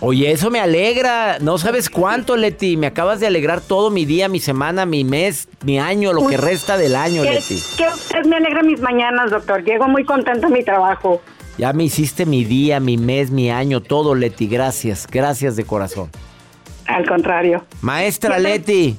Oye, 0.00 0.32
eso 0.32 0.50
me 0.50 0.58
alegra. 0.58 1.38
No 1.38 1.58
sabes 1.58 1.88
cuánto, 1.88 2.36
Leti. 2.36 2.76
Me 2.76 2.88
acabas 2.88 3.20
de 3.20 3.28
alegrar 3.28 3.60
todo 3.60 3.88
mi 3.88 4.04
día, 4.04 4.28
mi 4.28 4.40
semana, 4.40 4.84
mi 4.84 5.04
mes, 5.04 5.48
mi 5.64 5.78
año, 5.78 6.12
lo 6.12 6.26
que 6.26 6.36
resta 6.36 6.76
del 6.76 6.96
año, 6.96 7.22
Que, 7.22 7.34
Leti. 7.34 7.54
que 7.78 7.86
usted 7.86 8.24
me 8.26 8.36
alegra 8.36 8.64
mis 8.64 8.80
mañanas, 8.80 9.30
doctor. 9.30 9.62
Llego 9.62 9.86
muy 9.86 10.04
contenta 10.04 10.48
a 10.48 10.50
mi 10.50 10.64
trabajo. 10.64 11.22
Ya 11.56 11.72
me 11.72 11.84
hiciste 11.84 12.26
mi 12.26 12.44
día, 12.44 12.80
mi 12.80 12.96
mes, 12.96 13.30
mi 13.30 13.48
año, 13.52 13.80
todo, 13.80 14.16
Leti. 14.16 14.48
Gracias, 14.48 15.06
gracias 15.08 15.54
de 15.54 15.64
corazón. 15.64 16.10
Al 16.86 17.06
contrario. 17.06 17.64
Maestra 17.80 18.40
Leti, 18.40 18.96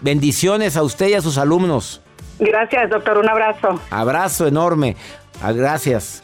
bendiciones 0.00 0.76
a 0.76 0.82
usted 0.82 1.08
y 1.08 1.14
a 1.14 1.20
sus 1.22 1.38
alumnos. 1.38 2.00
Gracias, 2.38 2.88
doctor. 2.90 3.18
Un 3.18 3.28
abrazo. 3.28 3.80
Abrazo 3.90 4.46
enorme. 4.46 4.96
Ah, 5.42 5.52
Gracias. 5.52 6.22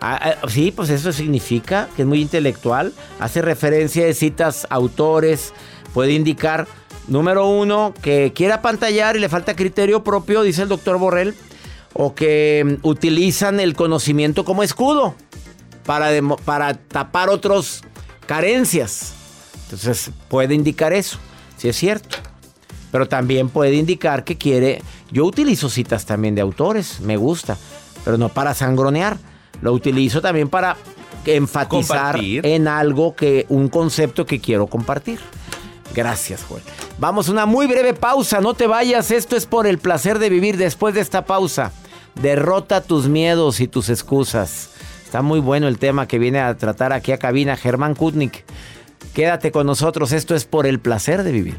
Ah, 0.00 0.34
ah, 0.42 0.48
sí, 0.48 0.72
pues 0.74 0.90
eso 0.90 1.12
significa 1.12 1.88
que 1.94 2.02
es 2.02 2.08
muy 2.08 2.20
intelectual. 2.20 2.92
Hace 3.20 3.40
referencia 3.40 4.04
de 4.04 4.14
citas, 4.14 4.66
autores. 4.68 5.52
Puede 5.94 6.12
indicar, 6.12 6.66
número 7.06 7.46
uno, 7.46 7.94
que 8.02 8.32
quiere 8.34 8.52
apantallar 8.54 9.14
y 9.16 9.20
le 9.20 9.28
falta 9.28 9.54
criterio 9.54 10.02
propio, 10.02 10.42
dice 10.42 10.62
el 10.62 10.68
doctor 10.68 10.98
Borrell. 10.98 11.34
O 11.94 12.14
que 12.14 12.78
mm, 12.82 12.86
utilizan 12.86 13.60
el 13.60 13.76
conocimiento 13.76 14.44
como 14.44 14.62
escudo 14.64 15.14
para, 15.84 16.10
demo- 16.10 16.38
para 16.44 16.74
tapar 16.74 17.28
otras 17.28 17.82
carencias. 18.26 19.14
Entonces 19.64 20.10
puede 20.28 20.54
indicar 20.54 20.92
eso, 20.92 21.18
si 21.58 21.68
es 21.68 21.76
cierto. 21.76 22.16
Pero 22.92 23.08
también 23.08 23.48
puede 23.48 23.74
indicar 23.74 24.22
que 24.22 24.38
quiere. 24.38 24.80
Yo 25.10 25.24
utilizo 25.24 25.68
citas 25.68 26.06
también 26.06 26.36
de 26.36 26.42
autores, 26.42 27.00
me 27.00 27.16
gusta, 27.16 27.58
pero 28.04 28.16
no 28.18 28.28
para 28.28 28.54
sangronear. 28.54 29.16
Lo 29.60 29.72
utilizo 29.72 30.20
también 30.20 30.48
para 30.48 30.76
enfatizar 31.26 32.12
Compartir. 32.12 32.46
en 32.46 32.68
algo 32.68 33.16
que, 33.16 33.46
un 33.48 33.68
concepto 33.68 34.26
que 34.26 34.40
quiero 34.40 34.68
compartir. 34.68 35.18
Gracias, 35.94 36.44
Joel. 36.44 36.62
Vamos 36.98 37.28
a 37.28 37.32
una 37.32 37.46
muy 37.46 37.66
breve 37.66 37.94
pausa, 37.94 38.40
no 38.40 38.54
te 38.54 38.66
vayas. 38.66 39.10
Esto 39.10 39.36
es 39.36 39.46
por 39.46 39.66
el 39.66 39.78
placer 39.78 40.18
de 40.18 40.30
vivir 40.30 40.56
después 40.56 40.94
de 40.94 41.00
esta 41.00 41.24
pausa. 41.24 41.72
Derrota 42.20 42.82
tus 42.82 43.08
miedos 43.08 43.60
y 43.60 43.68
tus 43.68 43.88
excusas. 43.88 44.70
Está 45.04 45.22
muy 45.22 45.40
bueno 45.40 45.68
el 45.68 45.78
tema 45.78 46.08
que 46.08 46.18
viene 46.18 46.40
a 46.40 46.56
tratar 46.56 46.92
aquí 46.92 47.12
a 47.12 47.18
cabina 47.18 47.56
Germán 47.56 47.94
Kutnik. 47.94 48.44
Quédate 49.12 49.52
con 49.52 49.66
nosotros, 49.66 50.12
esto 50.12 50.34
es 50.34 50.46
por 50.46 50.66
el 50.66 50.80
placer 50.80 51.22
de 51.22 51.32
vivir. 51.32 51.58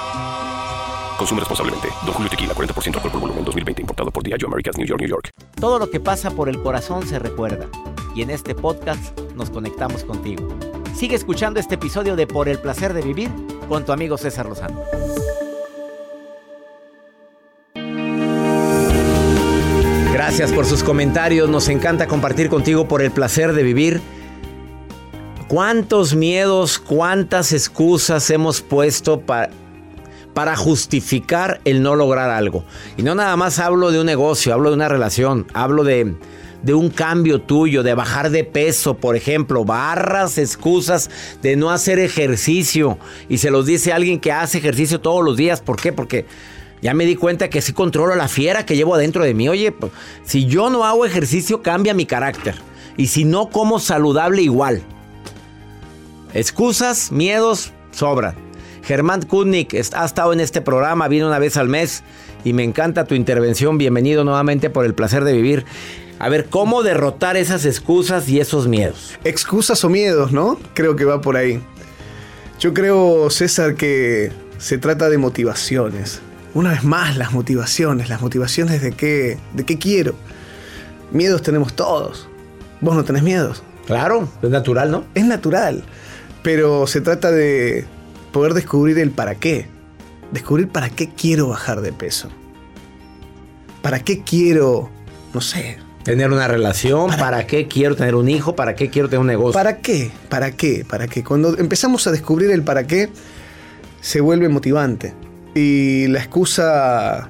Consume 1.21 1.41
responsablemente. 1.41 1.87
Don 2.03 2.15
Julio 2.15 2.31
Tequila, 2.31 2.55
40% 2.55 2.95
alcohol 2.95 3.11
por 3.11 3.21
volumen, 3.21 3.45
2020. 3.45 3.81
Importado 3.83 4.09
por 4.09 4.23
Diageo 4.23 4.47
Americas, 4.47 4.75
New 4.75 4.87
York, 4.87 5.01
New 5.01 5.07
York. 5.07 5.29
Todo 5.59 5.77
lo 5.77 5.87
que 5.91 5.99
pasa 5.99 6.31
por 6.31 6.49
el 6.49 6.59
corazón 6.63 7.05
se 7.05 7.19
recuerda. 7.19 7.67
Y 8.15 8.23
en 8.23 8.31
este 8.31 8.55
podcast 8.55 9.15
nos 9.35 9.51
conectamos 9.51 10.03
contigo. 10.03 10.49
Sigue 10.95 11.15
escuchando 11.15 11.59
este 11.59 11.75
episodio 11.75 12.15
de 12.15 12.25
Por 12.25 12.49
el 12.49 12.57
placer 12.57 12.95
de 12.95 13.03
vivir 13.03 13.29
con 13.69 13.85
tu 13.85 13.91
amigo 13.91 14.17
César 14.17 14.47
Lozano. 14.47 14.81
Gracias 20.11 20.51
por 20.51 20.65
sus 20.65 20.81
comentarios. 20.81 21.47
Nos 21.47 21.69
encanta 21.69 22.07
compartir 22.07 22.49
contigo 22.49 22.87
por 22.87 23.03
el 23.03 23.11
placer 23.11 23.53
de 23.53 23.61
vivir. 23.61 24.01
¿Cuántos 25.47 26.15
miedos, 26.15 26.79
cuántas 26.79 27.53
excusas 27.53 28.27
hemos 28.31 28.61
puesto 28.61 29.19
para, 29.19 29.51
para 30.33 30.55
justificar 30.55 31.61
el 31.65 31.81
no 31.81 31.95
lograr 31.95 32.29
algo? 32.29 32.63
Y 32.97 33.03
no 33.03 33.15
nada 33.15 33.35
más 33.35 33.59
hablo 33.59 33.91
de 33.91 33.99
un 33.99 34.05
negocio, 34.05 34.53
hablo 34.53 34.69
de 34.69 34.75
una 34.75 34.89
relación, 34.89 35.47
hablo 35.53 35.83
de, 35.83 36.15
de 36.63 36.73
un 36.73 36.89
cambio 36.89 37.41
tuyo, 37.41 37.83
de 37.83 37.93
bajar 37.93 38.29
de 38.29 38.43
peso, 38.43 38.95
por 38.95 39.15
ejemplo, 39.15 39.65
barras, 39.65 40.37
excusas 40.37 41.09
de 41.41 41.55
no 41.55 41.71
hacer 41.71 41.99
ejercicio. 41.99 42.97
Y 43.29 43.39
se 43.39 43.51
los 43.51 43.65
dice 43.65 43.93
alguien 43.93 44.19
que 44.19 44.31
hace 44.31 44.59
ejercicio 44.59 45.01
todos 45.01 45.23
los 45.23 45.37
días. 45.37 45.61
¿Por 45.61 45.77
qué? 45.77 45.93
Porque 45.93 46.25
ya 46.81 46.93
me 46.93 47.05
di 47.05 47.15
cuenta 47.15 47.49
que 47.49 47.61
sí 47.61 47.73
controlo 47.73 48.15
la 48.15 48.27
fiera 48.27 48.65
que 48.65 48.75
llevo 48.75 48.95
adentro 48.95 49.23
de 49.23 49.33
mí. 49.33 49.47
Oye, 49.47 49.71
pues, 49.71 49.91
si 50.23 50.45
yo 50.45 50.69
no 50.69 50.83
hago 50.83 51.05
ejercicio, 51.05 51.61
cambia 51.61 51.93
mi 51.93 52.05
carácter. 52.05 52.55
Y 52.97 53.07
si 53.07 53.23
no 53.23 53.49
como 53.49 53.79
saludable, 53.79 54.41
igual. 54.41 54.81
Excusas, 56.33 57.11
miedos, 57.11 57.71
sobran. 57.91 58.35
Germán 58.83 59.21
Kudnik 59.21 59.73
ha 59.93 60.05
estado 60.05 60.33
en 60.33 60.39
este 60.39 60.61
programa, 60.61 61.07
viene 61.07 61.27
una 61.27 61.39
vez 61.39 61.57
al 61.57 61.69
mes 61.69 62.03
y 62.43 62.53
me 62.53 62.63
encanta 62.63 63.05
tu 63.05 63.15
intervención. 63.15 63.77
Bienvenido 63.77 64.23
nuevamente 64.23 64.69
por 64.69 64.85
el 64.85 64.93
placer 64.93 65.23
de 65.23 65.33
vivir. 65.33 65.65
A 66.19 66.29
ver, 66.29 66.45
¿cómo 66.45 66.83
derrotar 66.83 67.37
esas 67.37 67.65
excusas 67.65 68.27
y 68.29 68.39
esos 68.39 68.67
miedos? 68.67 69.17
Excusas 69.23 69.83
o 69.83 69.89
miedos, 69.89 70.31
¿no? 70.31 70.59
Creo 70.73 70.95
que 70.95 71.05
va 71.05 71.21
por 71.21 71.35
ahí. 71.35 71.61
Yo 72.59 72.73
creo, 72.73 73.29
César, 73.29 73.75
que 73.75 74.31
se 74.57 74.77
trata 74.77 75.09
de 75.09 75.17
motivaciones. 75.17 76.21
Una 76.53 76.71
vez 76.71 76.83
más, 76.83 77.17
las 77.17 77.31
motivaciones. 77.31 78.09
Las 78.09 78.21
motivaciones 78.21 78.81
de 78.81 78.91
qué, 78.91 79.37
de 79.53 79.63
qué 79.63 79.79
quiero. 79.79 80.13
Miedos 81.11 81.41
tenemos 81.41 81.75
todos. 81.75 82.27
Vos 82.81 82.95
no 82.95 83.03
tenés 83.03 83.23
miedos. 83.23 83.63
Claro, 83.87 84.27
es 84.41 84.49
natural, 84.49 84.91
¿no? 84.91 85.05
Es 85.15 85.25
natural. 85.25 85.83
Pero 86.43 86.85
se 86.87 87.01
trata 87.01 87.31
de 87.31 87.85
poder 88.31 88.53
descubrir 88.53 88.97
el 88.99 89.11
para 89.11 89.35
qué. 89.35 89.67
Descubrir 90.31 90.69
para 90.69 90.89
qué 90.89 91.09
quiero 91.09 91.49
bajar 91.49 91.81
de 91.81 91.91
peso. 91.91 92.29
¿Para 93.81 93.99
qué 93.99 94.23
quiero, 94.23 94.89
no 95.33 95.41
sé, 95.41 95.77
Tener 96.03 96.31
una 96.31 96.47
relación, 96.47 97.11
¿para, 97.19 97.45
qué 97.45 97.67
quiero 97.67 97.95
tener 97.95 98.15
un 98.15 98.27
hijo? 98.27 98.55
¿Para 98.55 98.73
qué 98.73 98.89
quiero 98.89 99.07
tener 99.07 99.19
un 99.19 99.27
negocio? 99.27 99.53
¿Para 99.53 99.77
qué? 99.77 100.09
¿Para 100.29 100.51
qué? 100.51 100.83
¿Para 100.87 101.07
qué? 101.07 101.23
Cuando 101.23 101.55
empezamos 101.59 102.07
a 102.07 102.11
descubrir 102.11 102.49
el 102.49 102.63
para 102.63 102.87
qué, 102.87 103.09
se 104.01 104.19
vuelve 104.19 104.49
motivante. 104.49 105.13
Y 105.53 106.07
la 106.07 106.19
excusa 106.19 107.29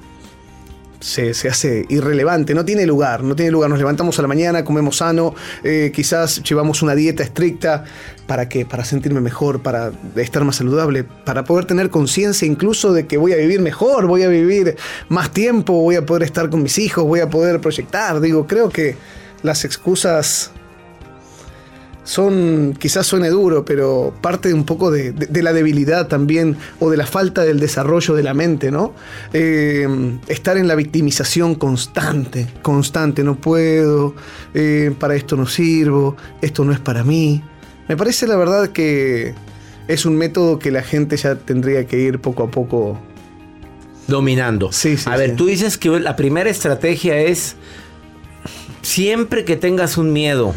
se, 1.02 1.34
se 1.34 1.48
hace 1.48 1.84
irrelevante, 1.88 2.54
no 2.54 2.64
tiene 2.64 2.86
lugar, 2.86 3.22
no 3.22 3.36
tiene 3.36 3.50
lugar. 3.50 3.68
Nos 3.68 3.78
levantamos 3.78 4.18
a 4.18 4.22
la 4.22 4.28
mañana, 4.28 4.64
comemos 4.64 4.98
sano, 4.98 5.34
eh, 5.64 5.92
quizás 5.94 6.42
llevamos 6.42 6.82
una 6.82 6.94
dieta 6.94 7.22
estricta. 7.22 7.84
¿Para 8.26 8.48
qué? 8.48 8.64
Para 8.64 8.84
sentirme 8.84 9.20
mejor, 9.20 9.62
para 9.62 9.92
estar 10.16 10.44
más 10.44 10.56
saludable, 10.56 11.04
para 11.04 11.44
poder 11.44 11.64
tener 11.64 11.90
conciencia 11.90 12.46
incluso 12.46 12.92
de 12.92 13.06
que 13.06 13.16
voy 13.16 13.32
a 13.32 13.36
vivir 13.36 13.60
mejor, 13.60 14.06
voy 14.06 14.22
a 14.22 14.28
vivir 14.28 14.76
más 15.08 15.32
tiempo, 15.32 15.74
voy 15.74 15.96
a 15.96 16.06
poder 16.06 16.22
estar 16.22 16.48
con 16.48 16.62
mis 16.62 16.78
hijos, 16.78 17.04
voy 17.04 17.20
a 17.20 17.28
poder 17.28 17.60
proyectar. 17.60 18.20
Digo, 18.20 18.46
creo 18.46 18.70
que 18.70 18.96
las 19.42 19.64
excusas 19.64 20.52
son, 22.04 22.74
quizás 22.78 23.06
suene 23.06 23.28
duro, 23.30 23.64
pero 23.64 24.12
parte 24.20 24.52
un 24.52 24.64
poco 24.64 24.90
de, 24.90 25.12
de- 25.12 25.26
de 25.26 25.42
la 25.42 25.52
debilidad 25.52 26.08
también 26.08 26.56
o 26.80 26.90
de 26.90 26.96
la 26.96 27.06
falta 27.06 27.42
del 27.44 27.60
desarrollo 27.60 28.14
de 28.14 28.22
la 28.24 28.34
mente, 28.34 28.70
¿no? 28.72 28.92
Eh, 29.32 29.86
estar 30.26 30.56
en 30.56 30.66
la 30.66 30.74
victimización 30.74 31.54
constante, 31.54 32.48
constante, 32.62 33.22
no 33.22 33.36
puedo, 33.36 34.14
eh, 34.54 34.92
para 34.98 35.14
esto 35.14 35.36
no 35.36 35.46
sirvo, 35.46 36.16
esto 36.40 36.64
no 36.64 36.72
es 36.72 36.80
para 36.80 37.04
mí. 37.04 37.42
Me 37.88 37.96
parece 37.96 38.26
la 38.26 38.36
verdad 38.36 38.68
que 38.70 39.34
es 39.88 40.04
un 40.06 40.16
método 40.16 40.58
que 40.58 40.70
la 40.70 40.82
gente 40.82 41.16
ya 41.16 41.34
tendría 41.36 41.86
que 41.86 41.98
ir 41.98 42.18
poco 42.20 42.42
a 42.44 42.50
poco 42.50 42.98
Dominando. 44.08 44.72
Sí, 44.72 44.96
sí, 44.96 45.08
A 45.08 45.16
ver, 45.16 45.36
tú 45.36 45.46
dices 45.46 45.78
que 45.78 45.88
la 46.00 46.16
primera 46.16 46.50
estrategia 46.50 47.18
es 47.18 47.54
siempre 48.82 49.44
que 49.44 49.56
tengas 49.56 49.96
un 49.96 50.12
miedo 50.12 50.54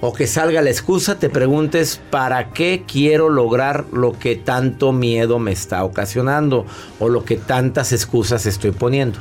o 0.00 0.12
que 0.12 0.26
salga 0.26 0.62
la 0.62 0.70
excusa, 0.70 1.18
te 1.18 1.30
preguntes 1.30 2.00
para 2.10 2.50
qué 2.50 2.84
quiero 2.86 3.28
lograr 3.28 3.86
lo 3.92 4.18
que 4.18 4.36
tanto 4.36 4.92
miedo 4.92 5.38
me 5.38 5.52
está 5.52 5.84
ocasionando 5.84 6.66
o 6.98 7.08
lo 7.08 7.24
que 7.24 7.36
tantas 7.36 7.92
excusas 7.92 8.46
estoy 8.46 8.70
poniendo. 8.70 9.18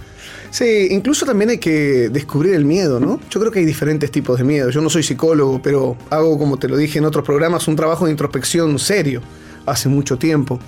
Sí, 0.50 0.88
incluso 0.92 1.26
también 1.26 1.50
hay 1.50 1.58
que 1.58 2.10
descubrir 2.10 2.54
el 2.54 2.66
miedo, 2.66 3.00
¿no? 3.00 3.20
Yo 3.30 3.40
creo 3.40 3.52
que 3.52 3.60
hay 3.60 3.66
diferentes 3.66 4.12
tipos 4.12 4.38
de 4.38 4.46
miedo. 4.46 4.70
Yo 4.70 4.82
no 4.82 4.90
soy 4.90 5.04
psicólogo, 5.04 5.62
pero 5.62 5.98
hago, 6.10 6.38
como 6.38 6.58
te 6.58 6.68
lo 6.68 6.78
dije 6.78 7.00
en 7.00 7.06
otros 7.06 7.26
programas, 7.26 7.68
un 7.68 7.76
trabajo 7.76 8.06
de 8.06 8.12
introspección 8.12 8.80
serio 8.80 9.22
hace 9.66 9.90
mucho 9.90 10.18
tiempo. 10.18 10.60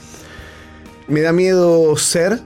Me 1.08 1.22
da 1.22 1.32
miedo 1.32 1.96
ser 1.98 2.40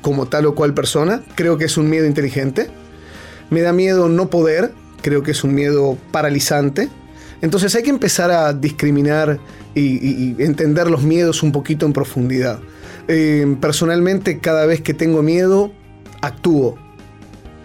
como 0.00 0.26
tal 0.26 0.46
o 0.46 0.54
cual 0.54 0.74
persona, 0.74 1.22
creo 1.34 1.58
que 1.58 1.64
es 1.64 1.76
un 1.76 1.90
miedo 1.90 2.06
inteligente. 2.06 2.70
Me 3.50 3.62
da 3.62 3.72
miedo 3.72 4.08
no 4.08 4.30
poder, 4.30 4.72
creo 5.04 5.22
que 5.22 5.32
es 5.32 5.44
un 5.44 5.54
miedo 5.54 5.98
paralizante. 6.10 6.88
Entonces 7.42 7.74
hay 7.74 7.82
que 7.82 7.90
empezar 7.90 8.30
a 8.30 8.54
discriminar 8.54 9.38
y, 9.74 10.34
entender 10.42 10.90
los 10.90 11.02
miedos 11.02 11.42
un 11.42 11.52
poquito 11.52 11.84
en 11.84 11.92
profundidad. 11.92 12.58
Eh, 13.06 13.56
personalmente, 13.60 14.38
cada 14.38 14.64
vez 14.64 14.80
que 14.80 14.94
tengo 14.94 15.22
miedo, 15.22 15.70
actúo. 16.22 16.78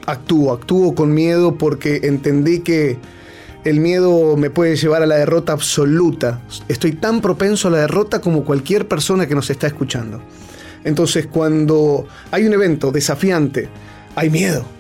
Actúo, 0.05 0.51
actúo 0.51 0.93
con 0.95 1.13
miedo 1.13 1.57
porque 1.57 2.01
entendí 2.03 2.59
que 2.59 2.97
el 3.63 3.79
miedo 3.79 4.35
me 4.35 4.49
puede 4.49 4.75
llevar 4.75 5.01
a 5.01 5.05
la 5.05 5.15
derrota 5.15 5.53
absoluta. 5.53 6.41
Estoy 6.67 6.91
tan 6.91 7.21
propenso 7.21 7.69
a 7.69 7.71
la 7.71 7.77
derrota 7.77 8.19
como 8.19 8.43
cualquier 8.43 8.85
persona 8.85 9.27
que 9.27 9.35
nos 9.35 9.49
está 9.49 9.67
escuchando. 9.67 10.21
Entonces, 10.83 11.27
cuando 11.27 12.05
hay 12.31 12.45
un 12.45 12.53
evento 12.53 12.91
desafiante, 12.91 13.69
hay 14.15 14.29
miedo. 14.29 14.78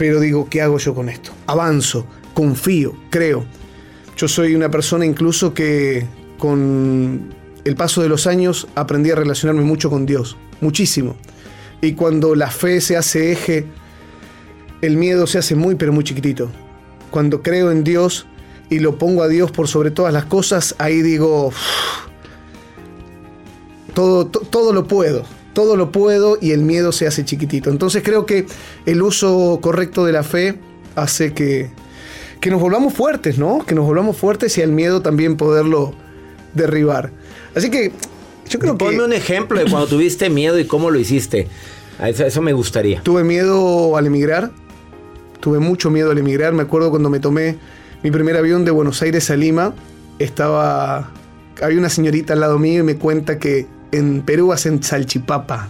Pero 0.00 0.18
digo, 0.18 0.48
¿qué 0.48 0.62
hago 0.62 0.78
yo 0.78 0.94
con 0.94 1.10
esto? 1.10 1.30
Avanzo, 1.46 2.06
confío, 2.32 2.94
creo. 3.10 3.44
Yo 4.16 4.28
soy 4.28 4.54
una 4.54 4.70
persona 4.70 5.04
incluso 5.04 5.52
que 5.52 6.06
con 6.38 7.34
el 7.66 7.76
paso 7.76 8.00
de 8.00 8.08
los 8.08 8.26
años 8.26 8.66
aprendí 8.76 9.10
a 9.10 9.14
relacionarme 9.14 9.60
mucho 9.60 9.90
con 9.90 10.06
Dios, 10.06 10.38
muchísimo. 10.62 11.16
Y 11.82 11.92
cuando 11.92 12.34
la 12.34 12.50
fe 12.50 12.80
se 12.80 12.96
hace 12.96 13.30
eje, 13.32 13.66
el 14.80 14.96
miedo 14.96 15.26
se 15.26 15.36
hace 15.36 15.54
muy 15.54 15.74
pero 15.74 15.92
muy 15.92 16.02
chiquitito. 16.02 16.50
Cuando 17.10 17.42
creo 17.42 17.70
en 17.70 17.84
Dios 17.84 18.24
y 18.70 18.78
lo 18.78 18.96
pongo 18.96 19.22
a 19.22 19.28
Dios 19.28 19.50
por 19.50 19.68
sobre 19.68 19.90
todas 19.90 20.14
las 20.14 20.24
cosas, 20.24 20.76
ahí 20.78 21.02
digo, 21.02 21.48
"Uf, 21.48 21.56
todo, 23.92 24.26
to- 24.28 24.40
todo 24.48 24.72
lo 24.72 24.86
puedo, 24.86 25.24
todo 25.52 25.76
lo 25.76 25.92
puedo 25.92 26.38
y 26.40 26.52
el 26.52 26.62
miedo 26.62 26.92
se 26.92 27.06
hace 27.06 27.24
chiquitito. 27.24 27.70
Entonces 27.70 28.02
creo 28.02 28.26
que 28.26 28.46
el 28.86 29.02
uso 29.02 29.58
correcto 29.60 30.04
de 30.04 30.12
la 30.12 30.22
fe 30.22 30.58
hace 30.94 31.32
que, 31.32 31.70
que 32.40 32.50
nos 32.50 32.60
volvamos 32.60 32.94
fuertes, 32.94 33.38
¿no? 33.38 33.64
Que 33.66 33.74
nos 33.74 33.84
volvamos 33.84 34.16
fuertes 34.16 34.56
y 34.58 34.62
al 34.62 34.72
miedo 34.72 35.02
también 35.02 35.36
poderlo 35.36 35.94
derribar. 36.54 37.10
Así 37.54 37.70
que 37.70 37.92
yo 38.48 38.58
creo 38.58 38.76
que... 38.76 38.84
Ponme 38.84 39.04
un 39.04 39.12
ejemplo 39.12 39.58
de 39.58 39.70
cuando 39.70 39.88
tuviste 39.88 40.30
miedo 40.30 40.58
y 40.58 40.66
cómo 40.66 40.90
lo 40.90 40.98
hiciste. 40.98 41.48
Eso, 42.04 42.24
eso 42.24 42.42
me 42.42 42.52
gustaría. 42.52 43.02
Tuve 43.02 43.24
miedo 43.24 43.96
al 43.96 44.06
emigrar. 44.06 44.50
Tuve 45.40 45.58
mucho 45.58 45.90
miedo 45.90 46.10
al 46.10 46.18
emigrar. 46.18 46.52
Me 46.52 46.62
acuerdo 46.62 46.90
cuando 46.90 47.10
me 47.10 47.20
tomé 47.20 47.56
mi 48.02 48.10
primer 48.10 48.36
avión 48.36 48.64
de 48.64 48.70
Buenos 48.70 49.02
Aires 49.02 49.30
a 49.30 49.36
Lima. 49.36 49.74
Estaba. 50.18 51.12
Había 51.62 51.78
una 51.78 51.90
señorita 51.90 52.32
al 52.32 52.40
lado 52.40 52.58
mío 52.58 52.80
y 52.80 52.82
me 52.82 52.96
cuenta 52.96 53.38
que 53.38 53.66
en 53.92 54.22
Perú 54.22 54.52
hacen 54.52 54.82
salchipapa. 54.82 55.68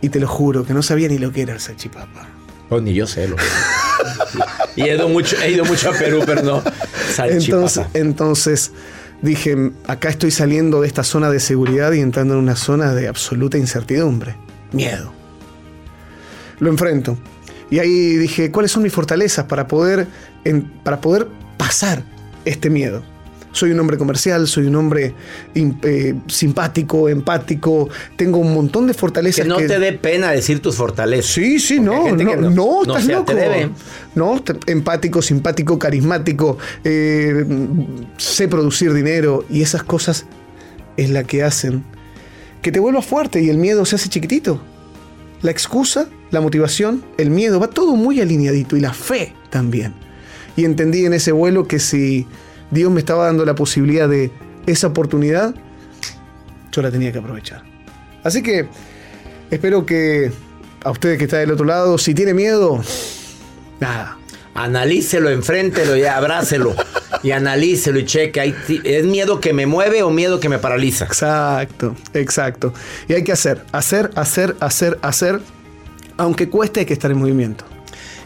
Y 0.00 0.08
te 0.08 0.18
lo 0.20 0.26
juro, 0.28 0.64
que 0.64 0.74
no 0.74 0.82
sabía 0.82 1.08
ni 1.08 1.18
lo 1.18 1.32
que 1.32 1.42
era 1.42 1.52
el 1.54 1.60
salchipapa. 1.60 2.26
Oh, 2.70 2.80
ni 2.80 2.92
yo 2.94 3.06
sé 3.06 3.28
lo 3.28 3.36
que 3.36 3.42
Y 4.76 4.82
he 4.82 4.94
ido 4.94 5.08
mucho, 5.08 5.36
he 5.42 5.50
ido 5.52 5.64
mucho 5.64 5.90
a 5.90 5.92
Perú, 5.92 6.22
pero 6.26 6.42
no. 6.42 6.62
Salchipapa. 7.14 7.36
Entonces, 7.44 7.86
entonces 7.94 8.72
dije, 9.20 9.72
acá 9.86 10.08
estoy 10.08 10.30
saliendo 10.30 10.80
de 10.80 10.88
esta 10.88 11.04
zona 11.04 11.30
de 11.30 11.38
seguridad 11.38 11.92
y 11.92 12.00
entrando 12.00 12.34
en 12.34 12.40
una 12.40 12.56
zona 12.56 12.94
de 12.94 13.06
absoluta 13.08 13.58
incertidumbre. 13.58 14.34
Miedo. 14.72 15.12
Lo 16.58 16.70
enfrento. 16.70 17.16
Y 17.70 17.78
ahí 17.78 18.16
dije, 18.16 18.50
¿cuáles 18.50 18.72
son 18.72 18.82
mis 18.82 18.92
fortalezas 18.92 19.44
para 19.46 19.66
poder, 19.68 20.06
en- 20.44 20.62
para 20.82 21.00
poder 21.00 21.28
pasar 21.56 22.02
este 22.44 22.70
miedo? 22.70 23.02
Soy 23.52 23.70
un 23.70 23.80
hombre 23.80 23.98
comercial, 23.98 24.48
soy 24.48 24.66
un 24.66 24.76
hombre 24.76 25.14
eh, 25.54 26.14
simpático, 26.26 27.08
empático, 27.08 27.88
tengo 28.16 28.38
un 28.38 28.54
montón 28.54 28.86
de 28.86 28.94
fortalezas. 28.94 29.44
que 29.44 29.48
no 29.48 29.56
te 29.56 29.78
dé 29.78 29.92
pena 29.92 30.30
decir 30.30 30.60
tus 30.60 30.76
fortalezas. 30.76 31.32
Sí, 31.32 31.58
sí, 31.58 31.78
no, 31.78 32.10
no, 32.10 32.16
que 32.16 32.36
no, 32.36 32.50
no 32.50 32.82
estás 32.82 33.06
loco. 33.06 33.32
No, 34.14 34.42
empático, 34.66 35.22
simpático, 35.22 35.78
carismático, 35.78 36.58
eh, 36.84 37.44
sé 38.16 38.48
producir 38.48 38.92
dinero 38.92 39.44
y 39.48 39.62
esas 39.62 39.82
cosas 39.82 40.26
es 40.96 41.10
la 41.10 41.24
que 41.24 41.42
hacen 41.42 41.84
que 42.62 42.70
te 42.70 42.80
vuelvas 42.80 43.04
fuerte 43.04 43.42
y 43.42 43.50
el 43.50 43.58
miedo 43.58 43.84
se 43.84 43.96
hace 43.96 44.08
chiquitito. 44.08 44.60
La 45.42 45.50
excusa, 45.50 46.08
la 46.30 46.40
motivación, 46.40 47.04
el 47.18 47.30
miedo, 47.30 47.58
va 47.58 47.66
todo 47.66 47.96
muy 47.96 48.20
alineadito 48.20 48.76
y 48.76 48.80
la 48.80 48.94
fe 48.94 49.34
también. 49.50 49.92
Y 50.56 50.64
entendí 50.64 51.04
en 51.04 51.12
ese 51.12 51.32
vuelo 51.32 51.66
que 51.66 51.80
si 51.80 52.26
Dios 52.72 52.90
me 52.90 53.00
estaba 53.00 53.26
dando 53.26 53.44
la 53.44 53.54
posibilidad 53.54 54.08
de 54.08 54.32
esa 54.66 54.88
oportunidad, 54.88 55.54
yo 56.72 56.82
la 56.82 56.90
tenía 56.90 57.12
que 57.12 57.18
aprovechar. 57.18 57.62
Así 58.24 58.42
que 58.42 58.66
espero 59.50 59.84
que 59.84 60.32
a 60.82 60.90
ustedes 60.90 61.18
que 61.18 61.24
están 61.24 61.40
del 61.40 61.52
otro 61.52 61.66
lado, 61.66 61.98
si 61.98 62.14
tiene 62.14 62.34
miedo, 62.34 62.82
nada. 63.78 64.18
Analícelo, 64.54 65.30
enfréntelo 65.30 65.96
y 65.96 66.04
abrácelo. 66.04 66.74
y 67.22 67.30
analícelo 67.30 67.98
y 67.98 68.06
cheque. 68.06 68.54
¿Es 68.84 69.04
miedo 69.04 69.40
que 69.40 69.52
me 69.52 69.66
mueve 69.66 70.02
o 70.02 70.10
miedo 70.10 70.40
que 70.40 70.48
me 70.48 70.58
paraliza? 70.58 71.04
Exacto, 71.04 71.94
exacto. 72.14 72.72
Y 73.06 73.12
hay 73.12 73.24
que 73.24 73.32
hacer, 73.32 73.64
hacer, 73.72 74.10
hacer, 74.14 74.56
hacer, 74.60 74.98
hacer. 75.02 75.40
Aunque 76.16 76.48
cueste, 76.48 76.80
hay 76.80 76.86
que 76.86 76.92
estar 76.92 77.10
en 77.10 77.18
movimiento. 77.18 77.64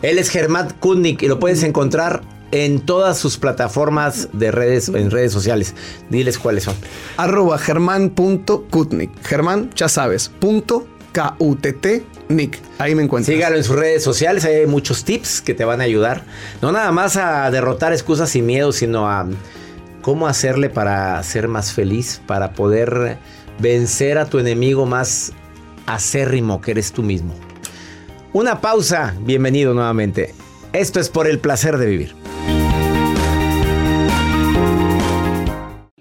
Él 0.02 0.18
es 0.18 0.30
Germán 0.30 0.74
Kutnik 0.78 1.22
y 1.22 1.28
lo 1.28 1.38
puedes 1.38 1.62
encontrar 1.62 2.22
en 2.52 2.80
todas 2.80 3.18
sus 3.18 3.38
plataformas 3.38 4.28
de 4.32 4.50
redes, 4.50 4.88
en 4.88 5.10
redes 5.10 5.32
sociales. 5.32 5.74
Diles 6.10 6.38
cuáles 6.38 6.64
son. 6.64 6.74
Arroba 7.16 7.58
germán.kutnik. 7.58 9.10
Germán, 9.24 9.70
ya 9.74 9.88
sabes, 9.88 10.28
punto 10.28 10.86
K-U-T-T, 11.16 12.04
Nick. 12.28 12.60
Ahí 12.78 12.94
me 12.94 13.02
encuentras. 13.02 13.34
Sígalo 13.34 13.56
en 13.56 13.64
sus 13.64 13.74
redes 13.74 14.04
sociales, 14.04 14.44
ahí 14.44 14.56
hay 14.56 14.66
muchos 14.66 15.02
tips 15.02 15.40
que 15.40 15.54
te 15.54 15.64
van 15.64 15.80
a 15.80 15.84
ayudar. 15.84 16.24
No 16.60 16.72
nada 16.72 16.92
más 16.92 17.16
a 17.16 17.50
derrotar 17.50 17.94
excusas 17.94 18.36
y 18.36 18.42
miedos, 18.42 18.76
sino 18.76 19.08
a 19.08 19.26
cómo 20.02 20.26
hacerle 20.26 20.68
para 20.68 21.22
ser 21.22 21.48
más 21.48 21.72
feliz, 21.72 22.20
para 22.26 22.52
poder 22.52 23.16
vencer 23.58 24.18
a 24.18 24.26
tu 24.26 24.38
enemigo 24.38 24.84
más 24.84 25.32
acérrimo 25.86 26.60
que 26.60 26.72
eres 26.72 26.92
tú 26.92 27.02
mismo. 27.02 27.34
Una 28.34 28.60
pausa, 28.60 29.14
bienvenido 29.20 29.72
nuevamente. 29.72 30.34
Esto 30.74 31.00
es 31.00 31.08
por 31.08 31.26
el 31.26 31.38
placer 31.38 31.78
de 31.78 31.86
vivir. 31.86 32.25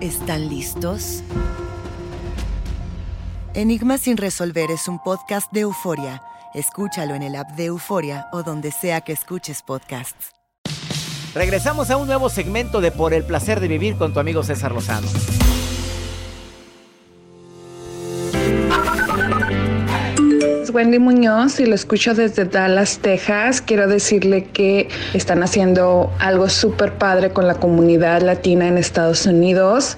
¿Están 0.00 0.50
listos? 0.50 1.22
Enigma 3.54 3.96
sin 3.96 4.18
resolver 4.18 4.70
es 4.70 4.88
un 4.88 4.98
podcast 4.98 5.50
de 5.52 5.60
euforia. 5.60 6.22
Escúchalo 6.52 7.14
en 7.14 7.22
el 7.22 7.34
app 7.34 7.52
de 7.52 7.66
Euforia 7.66 8.26
o 8.30 8.42
donde 8.42 8.72
sea 8.72 9.00
que 9.00 9.12
escuches 9.12 9.62
podcasts. 9.62 10.32
Regresamos 11.34 11.90
a 11.90 11.96
un 11.96 12.06
nuevo 12.06 12.28
segmento 12.28 12.82
de 12.82 12.92
Por 12.92 13.14
el 13.14 13.24
placer 13.24 13.58
de 13.58 13.68
vivir 13.68 13.96
con 13.96 14.12
tu 14.12 14.20
amigo 14.20 14.42
César 14.42 14.72
Lozano. 14.72 15.08
Es 20.66 20.74
Wendy 20.74 20.98
Muñoz 20.98 21.60
y 21.60 21.66
lo 21.66 21.76
escucho 21.76 22.12
desde 22.12 22.44
Dallas, 22.44 22.98
Texas. 22.98 23.60
Quiero 23.60 23.86
decirle 23.86 24.46
que 24.52 24.88
están 25.14 25.44
haciendo 25.44 26.12
algo 26.18 26.48
súper 26.48 26.94
padre 26.94 27.30
con 27.30 27.46
la 27.46 27.54
comunidad 27.54 28.20
latina 28.22 28.66
en 28.66 28.76
Estados 28.76 29.26
Unidos. 29.26 29.96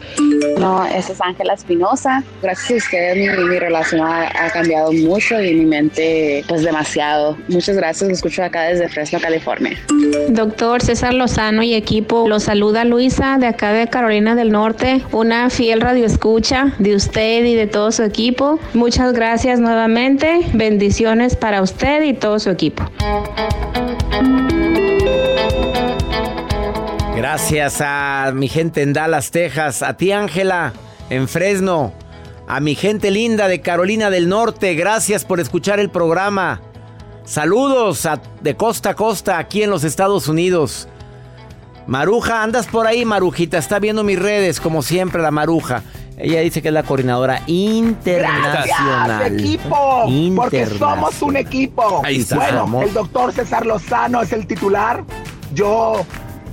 No, 0.59 0.85
esa 0.85 1.13
es 1.13 1.21
Ángela 1.23 1.55
Espinosa. 1.55 2.23
Gracias 2.43 2.71
a 2.71 2.85
ustedes 2.85 3.17
mi, 3.17 3.45
mi 3.45 3.59
relación 3.59 4.03
ha, 4.03 4.29
ha 4.29 4.51
cambiado 4.51 4.93
mucho 4.93 5.41
y 5.41 5.55
mi 5.55 5.65
mente 5.65 6.45
pues 6.49 6.63
demasiado. 6.63 7.39
Muchas 7.49 7.77
gracias, 7.77 8.07
lo 8.07 8.15
escucho 8.15 8.45
acá 8.45 8.65
desde 8.65 8.91
Fresno, 8.91 9.21
California. 9.21 9.79
Doctor 10.29 10.83
César 10.83 11.15
Lozano 11.15 11.63
y 11.63 11.75
equipo, 11.75 12.29
los 12.29 12.43
saluda 12.43 12.85
Luisa 12.85 13.39
de 13.39 13.47
acá 13.47 13.73
de 13.73 13.89
Carolina 13.89 14.35
del 14.35 14.51
Norte, 14.51 15.03
una 15.13 15.49
fiel 15.49 15.81
radioescucha 15.81 16.75
de 16.79 16.95
usted 16.95 17.45
y 17.45 17.55
de 17.55 17.67
todo 17.67 17.91
su 17.93 18.03
equipo. 18.03 18.59
Muchas 18.75 19.13
gracias 19.15 19.61
nuevamente, 19.61 20.41
bendiciones 20.59 21.37
para 21.37 21.63
usted 21.63 22.03
y 22.03 22.13
todo 22.13 22.39
su 22.39 22.51
equipo. 22.51 22.85
Gracias 27.17 27.81
a 27.81 28.33
mi 28.35 28.49
gente 28.49 28.83
en 28.83 28.93
Dallas, 28.93 29.31
Texas, 29.31 29.83
a 29.83 29.97
ti 29.97 30.13
Ángela 30.13 30.73
en 31.11 31.27
Fresno, 31.29 31.93
a 32.47 32.61
mi 32.61 32.75
gente 32.75 33.11
linda 33.11 33.49
de 33.49 33.61
Carolina 33.61 34.11
del 34.11 34.29
Norte, 34.29 34.75
gracias 34.75 35.25
por 35.25 35.41
escuchar 35.41 35.81
el 35.81 35.91
programa. 35.91 36.61
Saludos 37.25 38.09
de 38.41 38.57
costa 38.57 38.91
a 38.91 38.95
costa 38.95 39.39
aquí 39.39 39.63
en 39.63 39.71
los 39.71 39.85
Estados 39.85 40.29
Unidos. 40.29 40.89
Maruja, 41.87 42.43
andas 42.43 42.67
por 42.67 42.87
ahí, 42.87 43.05
Marujita, 43.05 43.59
está 43.59 43.79
viendo 43.79 44.05
mis 44.05 44.19
redes 44.19 44.61
como 44.61 44.83
siempre 44.83 45.23
la 45.23 45.31
Maruja. 45.31 45.83
Ella 46.19 46.41
dice 46.41 46.61
que 46.61 46.69
es 46.69 46.75
la 46.75 46.83
coordinadora 46.83 47.43
internacional. 47.47 49.21
Gracias, 49.21 49.33
equipo, 49.33 50.05
porque 50.37 50.67
somos 50.67 51.23
un 51.23 51.37
equipo. 51.37 52.03
Ahí 52.05 52.21
está. 52.21 52.37
Bueno, 52.37 52.83
el 52.83 52.93
doctor 52.93 53.33
César 53.33 53.65
Lozano 53.65 54.23
es 54.23 54.33
el 54.33 54.47
titular, 54.47 55.05
yo 55.55 56.05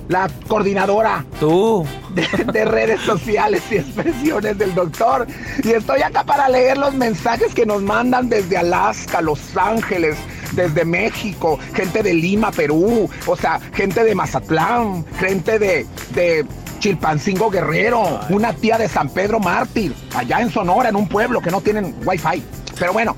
la 0.08 0.30
coordinadora. 0.46 1.24
Tú. 1.40 1.84
De, 2.14 2.26
de 2.52 2.64
redes 2.64 3.00
sociales 3.00 3.62
y 3.70 3.76
expresiones 3.76 4.56
del 4.56 4.74
doctor. 4.74 5.26
Y 5.62 5.70
estoy 5.70 6.02
acá 6.02 6.22
para 6.22 6.48
leer 6.48 6.78
los 6.78 6.94
mensajes 6.94 7.52
que 7.52 7.66
nos 7.66 7.82
mandan 7.82 8.28
desde 8.28 8.56
Alaska, 8.56 9.20
Los 9.20 9.56
Ángeles, 9.56 10.16
desde 10.52 10.84
México, 10.84 11.58
gente 11.74 12.02
de 12.02 12.14
Lima, 12.14 12.50
Perú, 12.52 13.10
o 13.26 13.36
sea, 13.36 13.60
gente 13.74 14.04
de 14.04 14.14
Mazatlán, 14.14 15.04
gente 15.18 15.58
de, 15.58 15.86
de 16.14 16.46
Chilpancingo 16.78 17.50
Guerrero, 17.50 18.20
una 18.30 18.52
tía 18.52 18.78
de 18.78 18.88
San 18.88 19.08
Pedro 19.08 19.40
Mártir, 19.40 19.94
allá 20.14 20.40
en 20.40 20.50
Sonora, 20.50 20.88
en 20.88 20.96
un 20.96 21.08
pueblo 21.08 21.40
que 21.40 21.50
no 21.50 21.60
tienen 21.60 21.94
wifi. 22.04 22.42
Pero 22.78 22.92
bueno, 22.92 23.16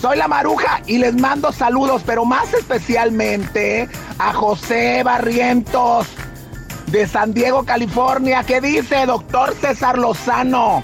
soy 0.00 0.18
la 0.18 0.28
Maruja 0.28 0.82
y 0.86 0.98
les 0.98 1.14
mando 1.14 1.52
saludos, 1.52 2.02
pero 2.04 2.24
más 2.24 2.52
especialmente 2.52 3.88
a 4.18 4.32
José 4.34 5.02
Barrientos 5.02 6.06
de 6.88 7.06
San 7.06 7.32
Diego, 7.32 7.64
California, 7.64 8.42
que 8.42 8.60
dice, 8.60 9.06
doctor 9.06 9.54
César 9.60 9.96
Lozano, 9.96 10.82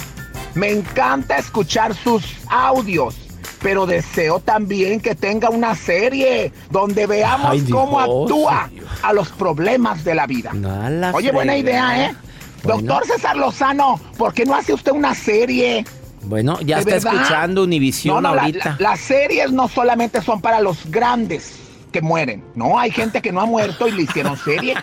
me 0.55 0.70
encanta 0.70 1.37
escuchar 1.37 1.94
sus 1.94 2.37
audios, 2.48 3.16
pero 3.62 3.86
deseo 3.86 4.40
también 4.40 5.00
que 5.00 5.14
tenga 5.14 5.50
una 5.50 5.74
serie 5.74 6.52
donde 6.70 7.06
veamos 7.06 7.50
Ay, 7.52 7.60
Dios, 7.60 7.78
cómo 7.78 8.00
actúa 8.00 8.70
a 9.02 9.12
los 9.12 9.28
problemas 9.30 10.04
de 10.04 10.14
la 10.14 10.26
vida. 10.26 10.52
La 10.54 11.12
Oye, 11.14 11.32
buena 11.32 11.56
idea, 11.56 12.06
¿eh? 12.06 12.14
Bueno. 12.62 12.80
Doctor 12.82 13.06
César 13.06 13.36
Lozano, 13.36 14.00
¿por 14.18 14.34
qué 14.34 14.44
no 14.44 14.54
hace 14.54 14.72
usted 14.72 14.92
una 14.92 15.14
serie? 15.14 15.84
Bueno, 16.22 16.58
ya 16.60 16.76
¿De 16.82 16.82
está 16.96 17.10
verdad? 17.10 17.22
escuchando 17.22 17.62
Univisión 17.62 18.16
No, 18.16 18.20
no, 18.30 18.34
la- 18.34 18.42
ahorita. 18.42 18.76
la- 18.80 18.90
las 18.90 19.00
series 19.00 19.52
no 19.52 19.68
solamente 19.68 20.20
son 20.22 20.40
para 20.40 20.60
los 20.60 20.90
grandes 20.90 21.52
que 21.96 22.02
mueren, 22.02 22.44
no, 22.54 22.78
hay 22.78 22.90
gente 22.90 23.22
que 23.22 23.32
no 23.32 23.40
ha 23.40 23.46
muerto 23.46 23.88
y 23.88 23.92
le 23.92 24.02
hicieron 24.02 24.37
serie. 24.37 24.74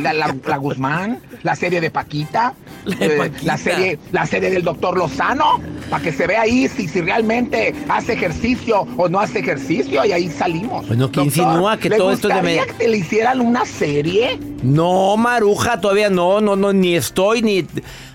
La, 0.00 0.14
la- 0.14 0.34
la 0.46 0.56
Guzmán, 0.56 1.18
la 1.42 1.54
serie 1.54 1.82
de 1.82 1.90
Paquita, 1.90 2.54
eh, 2.98 3.30
la 3.42 3.58
serie, 3.58 3.98
la 4.10 4.24
serie 4.24 4.48
del 4.48 4.62
doctor 4.62 4.96
Lozano, 4.96 5.60
para 5.90 6.02
que 6.02 6.12
se 6.12 6.26
vea 6.26 6.40
ahí 6.42 6.68
si, 6.68 6.88
si 6.88 7.02
realmente 7.02 7.74
hace 7.90 8.14
ejercicio 8.14 8.86
o 8.96 9.06
no 9.10 9.20
hace 9.20 9.40
ejercicio 9.40 10.02
y 10.06 10.12
ahí 10.12 10.30
salimos. 10.30 10.88
Bueno, 10.88 11.10
¿qué 11.12 11.20
Doctor, 11.20 11.24
insinúa 11.26 11.76
que 11.76 11.90
¿le 11.90 11.96
todo 11.98 12.10
esto 12.10 12.28
es 12.30 12.34
de 12.36 12.40
gustaría 12.40 12.64
me- 12.72 12.78
que 12.78 12.88
le 12.88 12.96
hicieran 12.96 13.40
una 13.42 13.66
serie? 13.66 14.38
No, 14.62 15.18
Maruja, 15.18 15.78
todavía 15.78 16.08
no, 16.08 16.40
no, 16.40 16.56
no, 16.56 16.72
ni 16.72 16.94
estoy, 16.94 17.42
ni... 17.42 17.66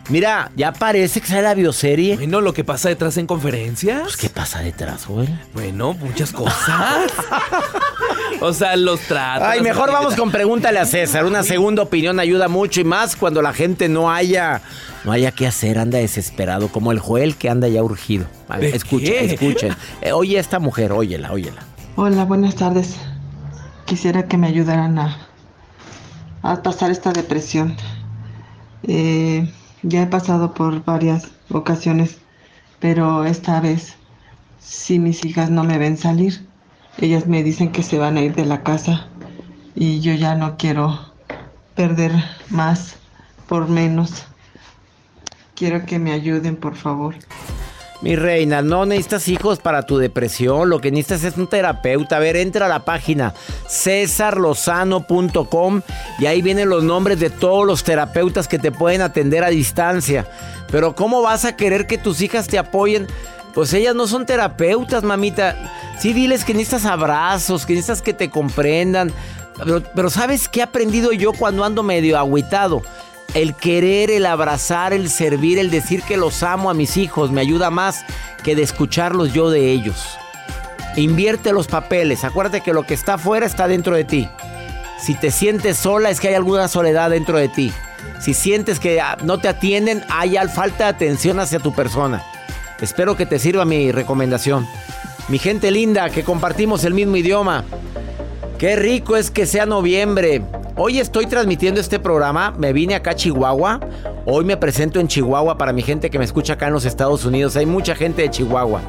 Mira, 0.09 0.51
ya 0.55 0.71
parece 0.71 1.19
que 1.19 1.27
sale 1.27 1.41
la 1.41 1.53
bioserie. 1.53 2.15
Bueno, 2.15 2.39
lo 2.39 2.53
que 2.53 2.63
pasa 2.63 2.87
detrás 2.89 3.17
en 3.17 3.27
conferencias. 3.27 4.03
Pues, 4.03 4.17
¿qué 4.17 4.29
pasa 4.29 4.59
detrás, 4.59 5.05
güey? 5.05 5.27
Bueno, 5.53 5.93
muchas 5.93 6.31
cosas. 6.31 7.11
o 8.41 8.53
sea, 8.53 8.75
los 8.77 9.01
tratos. 9.01 9.47
Ay, 9.47 9.59
mejor 9.61 9.91
vamos 9.91 10.15
con 10.15 10.31
pregúntale 10.31 10.79
a 10.79 10.85
César. 10.85 11.25
Una 11.25 11.43
segunda 11.43 11.83
opinión 11.83 12.19
ayuda 12.21 12.47
mucho 12.47 12.79
y 12.79 12.83
más 12.85 13.15
cuando 13.17 13.41
la 13.41 13.51
gente 13.53 13.89
no 13.89 14.09
haya, 14.09 14.61
no 15.03 15.11
haya 15.11 15.31
qué 15.31 15.45
hacer, 15.45 15.77
anda 15.77 15.97
desesperado, 15.97 16.69
como 16.69 16.93
el 16.93 16.99
Joel 16.99 17.35
que 17.35 17.49
anda 17.49 17.67
ya 17.67 17.83
urgido. 17.83 18.27
A 18.47 18.57
ver, 18.59 18.71
¿De 18.71 18.77
escuchen, 18.77 19.09
qué? 19.27 19.33
escuchen. 19.33 19.75
Eh, 20.01 20.13
oye 20.13 20.37
a 20.37 20.39
esta 20.39 20.59
mujer, 20.59 20.93
óyela, 20.93 21.33
óyela. 21.33 21.63
Hola, 21.97 22.23
buenas 22.23 22.55
tardes. 22.55 22.95
Quisiera 23.85 24.27
que 24.27 24.37
me 24.37 24.47
ayudaran 24.47 24.99
a, 24.99 25.17
a 26.43 26.63
pasar 26.63 26.91
esta 26.91 27.11
depresión. 27.11 27.75
Eh, 28.87 29.51
ya 29.83 30.03
he 30.03 30.07
pasado 30.07 30.53
por 30.53 30.83
varias 30.83 31.29
ocasiones, 31.49 32.17
pero 32.79 33.25
esta 33.25 33.61
vez, 33.61 33.95
si 34.59 34.99
mis 34.99 35.23
hijas 35.25 35.49
no 35.49 35.63
me 35.63 35.77
ven 35.77 35.97
salir, 35.97 36.47
ellas 36.99 37.27
me 37.27 37.43
dicen 37.43 37.71
que 37.71 37.83
se 37.83 37.97
van 37.97 38.17
a 38.17 38.21
ir 38.21 38.35
de 38.35 38.45
la 38.45 38.63
casa 38.63 39.07
y 39.75 39.99
yo 39.99 40.13
ya 40.13 40.35
no 40.35 40.57
quiero 40.57 40.99
perder 41.75 42.11
más 42.49 42.95
por 43.47 43.69
menos. 43.69 44.25
Quiero 45.55 45.85
que 45.85 45.99
me 45.99 46.11
ayuden, 46.11 46.55
por 46.55 46.75
favor. 46.75 47.15
Mi 48.01 48.15
reina, 48.15 48.61
no 48.61 48.85
necesitas 48.85 49.27
hijos 49.27 49.57
para 49.57 49.81
tu 49.81 49.97
depresión. 49.97 50.69
Lo 50.69 50.79
que 50.79 50.91
necesitas 50.91 51.23
es 51.23 51.35
un 51.37 51.47
terapeuta. 51.47 52.17
A 52.17 52.19
ver, 52.19 52.35
entra 52.35 52.67
a 52.67 52.69
la 52.69 52.85
página 52.85 53.33
cesarlozano.com 53.67 55.81
y 56.19 56.27
ahí 56.27 56.43
vienen 56.43 56.69
los 56.69 56.83
nombres 56.83 57.19
de 57.19 57.31
todos 57.31 57.65
los 57.65 57.83
terapeutas 57.83 58.47
que 58.47 58.59
te 58.59 58.71
pueden 58.71 59.01
atender 59.01 59.43
a 59.43 59.49
distancia. 59.49 60.27
Pero 60.71 60.95
¿cómo 60.95 61.23
vas 61.23 61.45
a 61.45 61.55
querer 61.55 61.87
que 61.87 61.97
tus 61.97 62.21
hijas 62.21 62.47
te 62.47 62.59
apoyen? 62.59 63.07
Pues 63.55 63.73
ellas 63.73 63.95
no 63.95 64.05
son 64.05 64.27
terapeutas, 64.27 65.01
mamita. 65.01 65.73
Sí, 65.99 66.13
diles 66.13 66.45
que 66.45 66.53
necesitas 66.53 66.85
abrazos, 66.85 67.65
que 67.65 67.73
necesitas 67.73 68.03
que 68.03 68.13
te 68.13 68.29
comprendan. 68.29 69.11
Pero, 69.57 69.81
pero 69.95 70.11
¿sabes 70.11 70.47
qué 70.47 70.59
he 70.59 70.63
aprendido 70.63 71.13
yo 71.13 71.33
cuando 71.33 71.63
ando 71.63 71.81
medio 71.81 72.19
agüitado? 72.19 72.83
El 73.33 73.53
querer, 73.55 74.09
el 74.09 74.25
abrazar, 74.25 74.93
el 74.93 75.09
servir, 75.09 75.59
el 75.59 75.69
decir 75.69 76.01
que 76.01 76.17
los 76.17 76.41
amo 76.43 76.69
a 76.69 76.73
mis 76.73 76.97
hijos 76.97 77.31
me 77.31 77.41
ayuda 77.41 77.69
más 77.69 78.03
que 78.43 78.55
de 78.55 78.63
escucharlos 78.63 79.33
yo 79.33 79.49
de 79.49 79.71
ellos. 79.71 80.17
Invierte 80.95 81.53
los 81.53 81.67
papeles. 81.67 82.23
Acuérdate 82.23 82.61
que 82.61 82.73
lo 82.73 82.83
que 82.83 82.93
está 82.95 83.15
afuera 83.15 83.45
está 83.45 83.67
dentro 83.67 83.95
de 83.95 84.03
ti. 84.05 84.29
Si 84.99 85.13
te 85.13 85.29
sientes 85.29 85.77
sola 85.77 86.09
es 86.09 86.19
que 86.19 86.29
hay 86.29 86.33
alguna 86.33 86.67
soledad 86.67 87.11
dentro 87.11 87.37
de 87.37 87.49
ti. 87.49 87.71
Si 88.19 88.33
sientes 88.33 88.79
que 88.79 88.99
ah, 88.99 89.17
no 89.23 89.37
te 89.37 89.47
atienden, 89.47 90.03
hay 90.09 90.37
al- 90.37 90.49
falta 90.49 90.85
de 90.85 90.89
atención 90.89 91.39
hacia 91.39 91.59
tu 91.59 91.73
persona. 91.75 92.23
Espero 92.81 93.15
que 93.15 93.27
te 93.27 93.37
sirva 93.37 93.65
mi 93.65 93.91
recomendación. 93.91 94.65
Mi 95.27 95.37
gente 95.37 95.69
linda, 95.69 96.09
que 96.09 96.23
compartimos 96.23 96.83
el 96.85 96.93
mismo 96.95 97.17
idioma. 97.17 97.65
Qué 98.57 98.75
rico 98.75 99.15
es 99.17 99.29
que 99.29 99.45
sea 99.45 99.67
noviembre. 99.67 100.41
Hoy 100.79 100.99
estoy 100.99 101.25
transmitiendo 101.25 101.81
este 101.81 101.99
programa. 101.99 102.51
Me 102.51 102.71
vine 102.71 102.93
acá 102.93 103.11
a 103.11 103.15
Chihuahua. 103.15 103.79
Hoy 104.27 104.45
me 104.45 104.57
presento 104.57 104.99
en 104.99 105.07
Chihuahua 105.07 105.57
para 105.57 105.73
mi 105.73 105.81
gente 105.81 106.11
que 106.11 106.19
me 106.19 106.25
escucha 106.25 106.53
acá 106.53 106.67
en 106.67 106.73
los 106.73 106.85
Estados 106.85 107.25
Unidos. 107.25 107.55
Hay 107.55 107.65
mucha 107.65 107.95
gente 107.95 108.21
de 108.21 108.29
Chihuahua. 108.29 108.81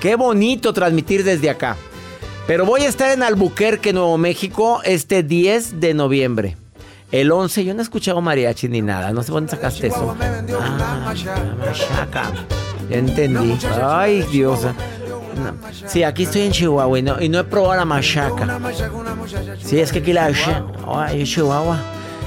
Qué 0.00 0.16
bonito 0.16 0.72
transmitir 0.72 1.22
desde 1.22 1.50
acá. 1.50 1.76
Pero 2.46 2.64
voy 2.64 2.82
a 2.82 2.88
estar 2.88 3.10
en 3.10 3.22
Albuquerque, 3.22 3.92
Nuevo 3.92 4.16
México, 4.16 4.80
este 4.82 5.22
10 5.22 5.78
de 5.78 5.92
noviembre. 5.92 6.56
El 7.12 7.30
11, 7.32 7.66
yo 7.66 7.74
no 7.74 7.80
he 7.80 7.82
escuchado 7.82 8.18
mariachi 8.22 8.68
ni 8.68 8.80
nada. 8.80 9.12
No 9.12 9.22
sé 9.22 9.30
dónde 9.30 9.50
sacaste 9.50 9.88
eso. 9.88 10.16
Ah, 10.58 11.12
machaca. 11.58 12.32
Ya 12.88 12.96
entendí. 12.96 13.58
Ay, 13.82 14.22
Dios. 14.32 14.60
Sí, 15.86 16.02
aquí 16.02 16.24
estoy 16.24 16.42
en 16.42 16.52
Chihuahua 16.52 16.98
y 16.98 17.28
no, 17.28 17.40
he 17.40 17.44
probado 17.44 17.76
la 17.76 17.84
machaca. 17.84 18.58
Sí, 19.62 19.78
es 19.78 19.92
que 19.92 20.00
aquí 20.00 20.12
la... 20.12 20.32
Ay, 20.86 21.24
Chihuahua. 21.24 21.78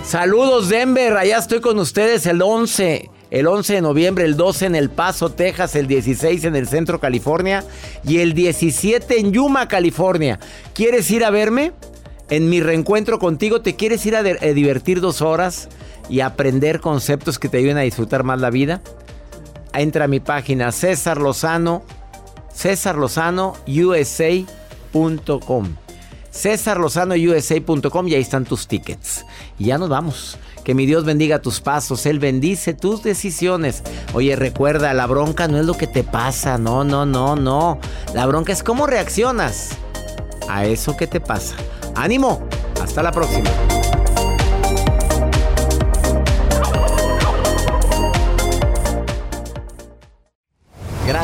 Saludos, 0.06 0.70
Denver. 0.70 1.16
Allá 1.18 1.38
estoy 1.38 1.62
con 1.62 1.80
ustedes 1.80 2.26
el 2.26 2.42
11. 2.42 3.10
El 3.32 3.48
11 3.48 3.74
de 3.74 3.82
noviembre, 3.82 4.26
el 4.26 4.38
12 4.38 4.68
en 4.68 4.76
El 4.76 4.92
Paso, 4.92 5.32
Texas, 5.32 5.76
el 5.76 5.88
16 5.88 6.44
en 6.46 6.56
el 6.56 6.68
Centro, 6.68 7.00
California 7.00 7.64
y 8.04 8.20
el 8.20 8.36
17 8.36 9.20
en 9.20 9.32
Yuma, 9.32 9.68
California. 9.68 10.40
¿Quieres 10.76 11.10
ir 11.10 11.26
a 11.26 11.32
verme? 11.32 11.72
En 12.30 12.48
mi 12.48 12.62
reencuentro 12.62 13.18
contigo, 13.18 13.62
¿te 13.62 13.76
quieres 13.76 14.06
ir 14.06 14.16
a 14.16 14.22
divertir 14.22 15.02
dos 15.02 15.24
horas 15.24 15.68
y 16.10 16.20
aprender 16.20 16.80
conceptos 16.80 17.40
que 17.40 17.50
te 17.50 17.58
ayuden 17.58 17.78
a 17.78 17.82
disfrutar 17.82 18.24
más 18.24 18.40
la 18.40 18.52
vida? 18.52 18.82
Entra 19.74 20.06
a 20.06 20.08
mi 20.08 20.20
página 20.20 20.72
César 20.72 21.18
Lozano, 21.18 21.84
César 22.54 22.98
Lozano 22.98 23.56
USA.com. 23.68 24.48
César 26.32 26.80
Lozano 26.80 27.14
USA.com 27.16 28.08
y 28.08 28.16
ahí 28.16 28.22
están 28.22 28.46
tus 28.46 28.68
tickets. 28.68 29.26
Y 29.60 29.66
ya 29.66 29.78
nos 29.78 29.90
vamos. 29.90 30.38
Que 30.64 30.74
mi 30.74 30.86
Dios 30.86 31.04
bendiga 31.04 31.42
tus 31.42 31.60
pasos, 31.60 32.06
Él 32.06 32.20
bendice 32.20 32.74
tus 32.74 33.04
decisiones. 33.04 33.84
Oye, 34.14 34.36
recuerda, 34.36 34.94
la 34.94 35.08
bronca 35.08 35.48
no 35.48 35.60
es 35.60 35.66
lo 35.66 35.76
que 35.76 35.88
te 35.88 36.04
pasa, 36.04 36.58
no, 36.58 36.84
no, 36.86 37.06
no, 37.06 37.36
no. 37.36 37.80
La 38.14 38.26
bronca 38.26 38.54
es 38.54 38.64
cómo 38.64 38.88
reaccionas 38.88 39.72
a 40.50 40.66
eso 40.66 40.96
que 40.96 41.08
te 41.08 41.20
pasa. 41.20 41.56
ánimo, 41.96 42.48
hasta 42.82 43.04
la 43.04 43.12
próxima. 43.12 43.50